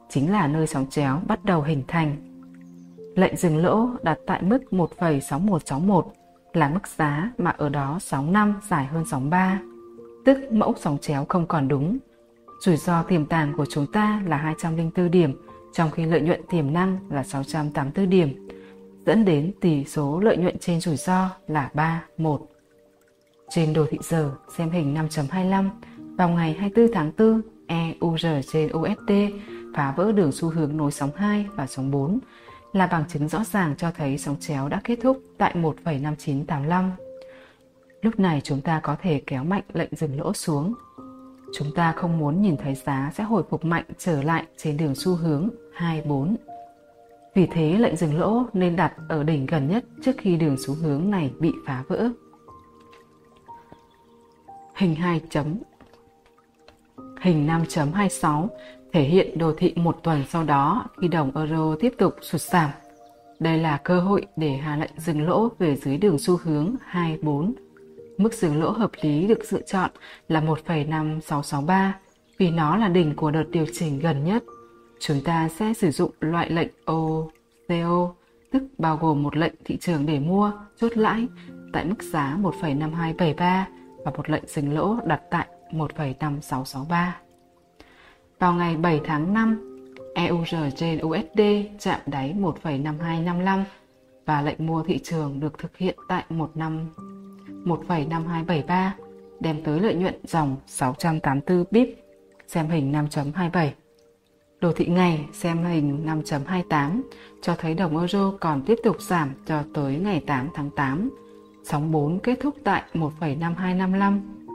chính 0.09 0.31
là 0.31 0.47
nơi 0.47 0.67
sóng 0.67 0.89
chéo 0.89 1.21
bắt 1.27 1.45
đầu 1.45 1.61
hình 1.61 1.83
thành. 1.87 2.15
Lệnh 3.15 3.37
dừng 3.37 3.57
lỗ 3.57 3.89
đặt 4.03 4.17
tại 4.27 4.41
mức 4.41 4.59
1,6161 4.71 6.03
là 6.53 6.69
mức 6.69 6.87
giá 6.87 7.31
mà 7.37 7.51
ở 7.51 7.69
đó 7.69 7.97
sóng 8.01 8.33
5 8.33 8.53
dài 8.69 8.85
hơn 8.85 9.05
sóng 9.05 9.29
3, 9.29 9.59
tức 10.25 10.51
mẫu 10.51 10.73
sóng 10.79 10.97
chéo 10.97 11.25
không 11.29 11.47
còn 11.47 11.67
đúng. 11.67 11.97
Rủi 12.59 12.77
ro 12.77 13.03
tiềm 13.03 13.25
tàng 13.25 13.53
của 13.57 13.65
chúng 13.65 13.85
ta 13.91 14.21
là 14.25 14.37
204 14.37 15.11
điểm, 15.11 15.41
trong 15.73 15.91
khi 15.91 16.05
lợi 16.05 16.21
nhuận 16.21 16.41
tiềm 16.49 16.73
năng 16.73 16.97
là 17.09 17.23
684 17.23 18.09
điểm, 18.09 18.47
dẫn 19.05 19.25
đến 19.25 19.51
tỷ 19.61 19.85
số 19.85 20.19
lợi 20.19 20.37
nhuận 20.37 20.59
trên 20.59 20.79
rủi 20.81 20.95
ro 20.95 21.29
là 21.47 21.69
3, 21.73 22.03
1. 22.17 22.47
Trên 23.49 23.73
đồ 23.73 23.85
thị 23.89 23.97
giờ, 24.01 24.31
xem 24.57 24.69
hình 24.69 24.95
5.25, 24.95 25.69
vào 26.17 26.29
ngày 26.29 26.53
24 26.59 26.93
tháng 26.93 27.11
4, 27.17 27.41
EUR 27.67 28.25
trên 28.51 28.69
USD 28.77 29.11
phá 29.75 29.93
vỡ 29.97 30.11
đường 30.11 30.31
xu 30.31 30.49
hướng 30.49 30.77
nối 30.77 30.91
sóng 30.91 31.09
2 31.15 31.47
và 31.55 31.67
sóng 31.67 31.91
4 31.91 32.19
là 32.77 32.87
bằng 32.87 33.03
chứng 33.07 33.27
rõ 33.27 33.43
ràng 33.43 33.75
cho 33.77 33.91
thấy 33.91 34.17
sóng 34.17 34.35
chéo 34.39 34.69
đã 34.69 34.81
kết 34.83 34.99
thúc 35.01 35.21
tại 35.37 35.55
1,5985. 35.55 36.89
Lúc 38.01 38.19
này 38.19 38.41
chúng 38.43 38.61
ta 38.61 38.79
có 38.83 38.95
thể 39.01 39.21
kéo 39.27 39.43
mạnh 39.43 39.63
lệnh 39.73 39.89
dừng 39.95 40.19
lỗ 40.19 40.33
xuống. 40.33 40.73
Chúng 41.53 41.67
ta 41.75 41.91
không 41.91 42.17
muốn 42.17 42.41
nhìn 42.41 42.57
thấy 42.57 42.75
giá 42.75 43.11
sẽ 43.15 43.23
hồi 43.23 43.43
phục 43.49 43.65
mạnh 43.65 43.85
trở 43.97 44.23
lại 44.23 44.45
trên 44.57 44.77
đường 44.77 44.95
xu 44.95 45.15
hướng 45.15 45.49
24. 45.73 46.35
Vì 47.35 47.47
thế 47.51 47.77
lệnh 47.77 47.95
dừng 47.95 48.19
lỗ 48.19 48.43
nên 48.53 48.75
đặt 48.75 48.93
ở 49.09 49.23
đỉnh 49.23 49.45
gần 49.45 49.67
nhất 49.67 49.85
trước 50.03 50.11
khi 50.17 50.35
đường 50.35 50.55
xu 50.65 50.73
hướng 50.73 51.11
này 51.11 51.31
bị 51.39 51.51
phá 51.65 51.83
vỡ. 51.87 52.09
Hình 54.75 54.95
2 54.95 55.21
chấm 55.29 55.55
Hình 57.21 57.47
5.26 57.47 58.47
thể 58.93 59.01
hiện 59.03 59.37
đồ 59.37 59.53
thị 59.57 59.73
một 59.75 59.99
tuần 60.03 60.23
sau 60.29 60.43
đó 60.43 60.85
khi 61.01 61.07
đồng 61.07 61.31
euro 61.35 61.75
tiếp 61.79 61.93
tục 61.97 62.15
sụt 62.21 62.41
giảm. 62.41 62.69
Đây 63.39 63.57
là 63.57 63.77
cơ 63.77 63.99
hội 63.99 64.25
để 64.35 64.49
hạ 64.49 64.75
lệnh 64.75 64.91
dừng 64.97 65.27
lỗ 65.27 65.49
về 65.59 65.75
dưới 65.75 65.97
đường 65.97 66.17
xu 66.19 66.37
hướng 66.43 66.75
24. 66.85 67.53
Mức 68.17 68.33
dừng 68.33 68.61
lỗ 68.61 68.71
hợp 68.71 68.91
lý 69.01 69.27
được 69.27 69.39
lựa 69.51 69.61
chọn 69.61 69.89
là 70.27 70.41
1,5663 70.41 71.91
vì 72.37 72.51
nó 72.51 72.77
là 72.77 72.87
đỉnh 72.87 73.15
của 73.15 73.31
đợt 73.31 73.45
điều 73.51 73.65
chỉnh 73.73 73.99
gần 73.99 74.23
nhất. 74.23 74.43
Chúng 74.99 75.21
ta 75.21 75.49
sẽ 75.49 75.73
sử 75.73 75.91
dụng 75.91 76.11
loại 76.19 76.49
lệnh 76.49 76.69
OCO, 76.85 78.13
tức 78.51 78.63
bao 78.77 78.97
gồm 78.97 79.23
một 79.23 79.37
lệnh 79.37 79.53
thị 79.65 79.77
trường 79.77 80.05
để 80.05 80.19
mua, 80.19 80.51
chốt 80.81 80.97
lãi 80.97 81.27
tại 81.73 81.85
mức 81.85 82.03
giá 82.03 82.37
1,5273 82.41 83.63
và 84.05 84.11
một 84.17 84.29
lệnh 84.29 84.43
dừng 84.47 84.73
lỗ 84.73 84.97
đặt 85.05 85.21
tại 85.31 85.47
1,5663. 85.71 87.11
Vào 88.39 88.53
ngày 88.53 88.77
7 88.77 89.01
tháng 89.05 89.33
5, 89.33 89.77
EUR 90.15 90.55
trên 90.75 90.99
USD 91.01 91.41
chạm 91.79 91.99
đáy 92.05 92.35
1,5255 92.39 93.63
và 94.25 94.41
lệnh 94.41 94.65
mua 94.65 94.83
thị 94.83 94.99
trường 95.03 95.39
được 95.39 95.57
thực 95.57 95.77
hiện 95.77 95.95
tại 96.07 96.23
15 96.29 96.89
1,5273 97.65 98.89
đem 99.39 99.63
tới 99.63 99.79
lợi 99.79 99.95
nhuận 99.95 100.13
dòng 100.23 100.55
684 100.67 101.65
pip 101.71 102.03
xem 102.47 102.69
hình 102.69 102.91
5.27. 102.91 103.69
Đồ 104.59 104.71
thị 104.71 104.85
ngày 104.85 105.25
xem 105.33 105.63
hình 105.63 106.05
5.28 106.05 107.01
cho 107.41 107.55
thấy 107.55 107.73
đồng 107.73 107.97
euro 107.97 108.33
còn 108.39 108.61
tiếp 108.65 108.75
tục 108.83 109.01
giảm 109.01 109.33
cho 109.45 109.63
tới 109.73 109.95
ngày 109.95 110.23
8 110.27 110.49
tháng 110.53 110.69
8. 110.75 111.09
Sóng 111.63 111.91
4 111.91 112.19
kết 112.19 112.39
thúc 112.41 112.55
tại 112.63 112.83
1,5255. 112.93 114.46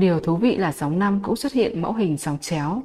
Điều 0.00 0.20
thú 0.20 0.36
vị 0.36 0.56
là 0.56 0.72
sóng 0.72 0.98
5 0.98 1.20
cũng 1.22 1.36
xuất 1.36 1.52
hiện 1.52 1.82
mẫu 1.82 1.92
hình 1.92 2.18
sóng 2.18 2.38
chéo 2.40 2.82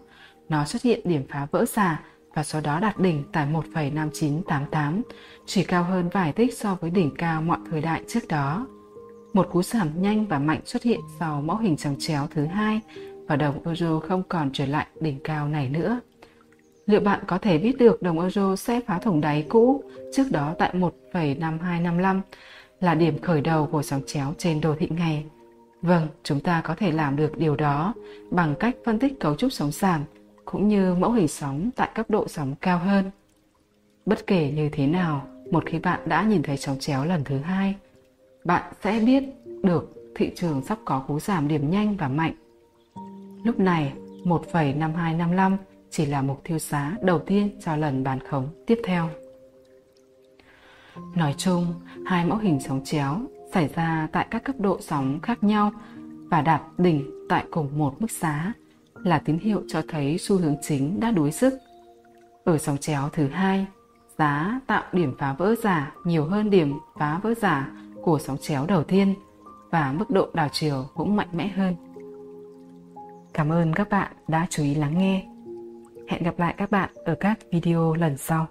nó 0.50 0.66
xuất 0.66 0.82
hiện 0.82 1.00
điểm 1.04 1.24
phá 1.30 1.48
vỡ 1.52 1.66
xả 1.66 2.00
và 2.34 2.44
sau 2.44 2.62
đó 2.62 2.80
đạt 2.80 3.00
đỉnh 3.00 3.24
tại 3.32 3.48
1,5988, 3.74 5.02
chỉ 5.46 5.64
cao 5.64 5.84
hơn 5.84 6.10
vài 6.10 6.34
tích 6.34 6.58
so 6.58 6.78
với 6.82 6.90
đỉnh 6.90 7.12
cao 7.18 7.42
mọi 7.42 7.58
thời 7.70 7.82
đại 7.82 8.02
trước 8.08 8.20
đó. 8.30 8.68
Một 9.34 9.50
cú 9.52 9.64
giảm 9.64 10.02
nhanh 10.02 10.26
và 10.26 10.40
mạnh 10.40 10.60
xuất 10.66 10.84
hiện 10.84 11.00
sau 11.20 11.42
mẫu 11.42 11.58
hình 11.58 11.78
sóng 11.78 11.96
chéo 12.00 12.28
thứ 12.34 12.46
hai 12.46 12.82
và 13.28 13.36
đồng 13.36 13.66
euro 13.66 14.00
không 14.00 14.24
còn 14.30 14.50
trở 14.54 14.66
lại 14.66 14.88
đỉnh 15.00 15.20
cao 15.24 15.48
này 15.48 15.70
nữa. 15.70 16.00
Liệu 16.86 17.00
bạn 17.00 17.20
có 17.28 17.38
thể 17.38 17.58
biết 17.58 17.78
được 17.78 18.02
đồng 18.02 18.20
euro 18.20 18.56
sẽ 18.56 18.82
phá 18.88 19.00
thủng 19.00 19.22
đáy 19.22 19.46
cũ 19.50 19.84
trước 20.14 20.32
đó 20.32 20.56
tại 20.60 20.74
1,5255 21.14 22.22
là 22.80 22.96
điểm 22.96 23.22
khởi 23.22 23.42
đầu 23.42 23.68
của 23.72 23.82
sóng 23.82 24.02
chéo 24.08 24.34
trên 24.38 24.62
đồ 24.62 24.76
thị 24.80 24.88
ngày? 24.90 25.26
Vâng, 25.86 26.08
chúng 26.24 26.40
ta 26.40 26.62
có 26.62 26.76
thể 26.76 26.92
làm 26.92 27.16
được 27.16 27.38
điều 27.38 27.56
đó 27.56 27.94
bằng 28.32 28.56
cách 28.60 28.76
phân 28.86 29.00
tích 29.00 29.20
cấu 29.20 29.36
trúc 29.36 29.54
sóng 29.54 29.72
giảm 29.72 30.04
cũng 30.46 30.68
như 30.68 30.96
mẫu 30.96 31.12
hình 31.12 31.28
sóng 31.28 31.70
tại 31.76 31.90
cấp 31.96 32.10
độ 32.10 32.28
sóng 32.28 32.56
cao 32.62 32.80
hơn. 32.80 33.12
Bất 34.06 34.28
kể 34.28 34.52
như 34.52 34.70
thế 34.70 34.88
nào, 34.88 35.28
một 35.52 35.64
khi 35.66 35.80
bạn 35.80 36.00
đã 36.06 36.24
nhìn 36.24 36.44
thấy 36.44 36.58
sóng 36.58 36.80
chéo 36.80 37.06
lần 37.06 37.24
thứ 37.24 37.38
hai, 37.38 37.76
bạn 38.44 38.74
sẽ 38.84 39.00
biết 39.00 39.24
được 39.64 40.12
thị 40.16 40.32
trường 40.36 40.62
sắp 40.62 40.78
có 40.86 41.00
cú 41.08 41.20
giảm 41.20 41.48
điểm 41.48 41.70
nhanh 41.70 41.98
và 41.98 42.08
mạnh. 42.08 42.34
Lúc 43.44 43.60
này, 43.60 43.94
1,5255 44.24 45.58
chỉ 45.90 46.06
là 46.06 46.22
mục 46.22 46.42
tiêu 46.44 46.60
giá 46.60 46.96
đầu 47.02 47.20
tiên 47.20 47.60
cho 47.66 47.76
lần 47.76 48.04
bán 48.04 48.20
khống 48.20 48.50
tiếp 48.68 48.80
theo. 48.84 49.10
Nói 51.16 51.36
chung, 51.38 51.66
hai 52.06 52.26
mẫu 52.26 52.38
hình 52.38 52.60
sóng 52.60 52.82
chéo 52.84 53.22
xảy 53.56 53.70
ra 53.76 54.08
tại 54.12 54.28
các 54.32 54.44
cấp 54.44 54.56
độ 54.60 54.78
sóng 54.82 55.20
khác 55.24 55.44
nhau 55.44 55.72
và 56.30 56.42
đạt 56.42 56.62
đỉnh 56.78 57.28
tại 57.30 57.46
cùng 57.52 57.78
một 57.78 58.02
mức 58.02 58.12
giá 58.12 58.54
là 59.04 59.20
tín 59.20 59.38
hiệu 59.38 59.62
cho 59.68 59.82
thấy 59.88 60.18
xu 60.18 60.38
hướng 60.38 60.56
chính 60.62 61.00
đã 61.00 61.12
đuối 61.12 61.32
sức. 61.32 61.54
Ở 62.44 62.58
sóng 62.58 62.78
chéo 62.78 63.10
thứ 63.14 63.28
hai, 63.28 63.66
giá 64.18 64.60
tạo 64.68 64.84
điểm 64.92 65.16
phá 65.20 65.34
vỡ 65.34 65.56
giả 65.64 65.94
nhiều 66.04 66.26
hơn 66.26 66.50
điểm 66.50 66.80
phá 67.00 67.20
vỡ 67.24 67.34
giả 67.34 67.72
của 68.02 68.20
sóng 68.20 68.38
chéo 68.38 68.66
đầu 68.66 68.84
tiên 68.84 69.16
và 69.70 69.92
mức 69.92 70.10
độ 70.10 70.30
đảo 70.34 70.48
chiều 70.52 70.86
cũng 70.94 71.16
mạnh 71.16 71.30
mẽ 71.32 71.48
hơn. 71.48 71.76
Cảm 73.34 73.52
ơn 73.52 73.74
các 73.74 73.90
bạn 73.90 74.12
đã 74.28 74.48
chú 74.50 74.64
ý 74.64 74.76
lắng 74.76 74.98
nghe. 74.98 75.26
Hẹn 76.08 76.24
gặp 76.24 76.40
lại 76.40 76.56
các 76.58 76.72
bạn 76.72 76.90
ở 77.06 77.16
các 77.20 77.40
video 77.52 77.94
lần 77.94 78.18
sau. 78.18 78.48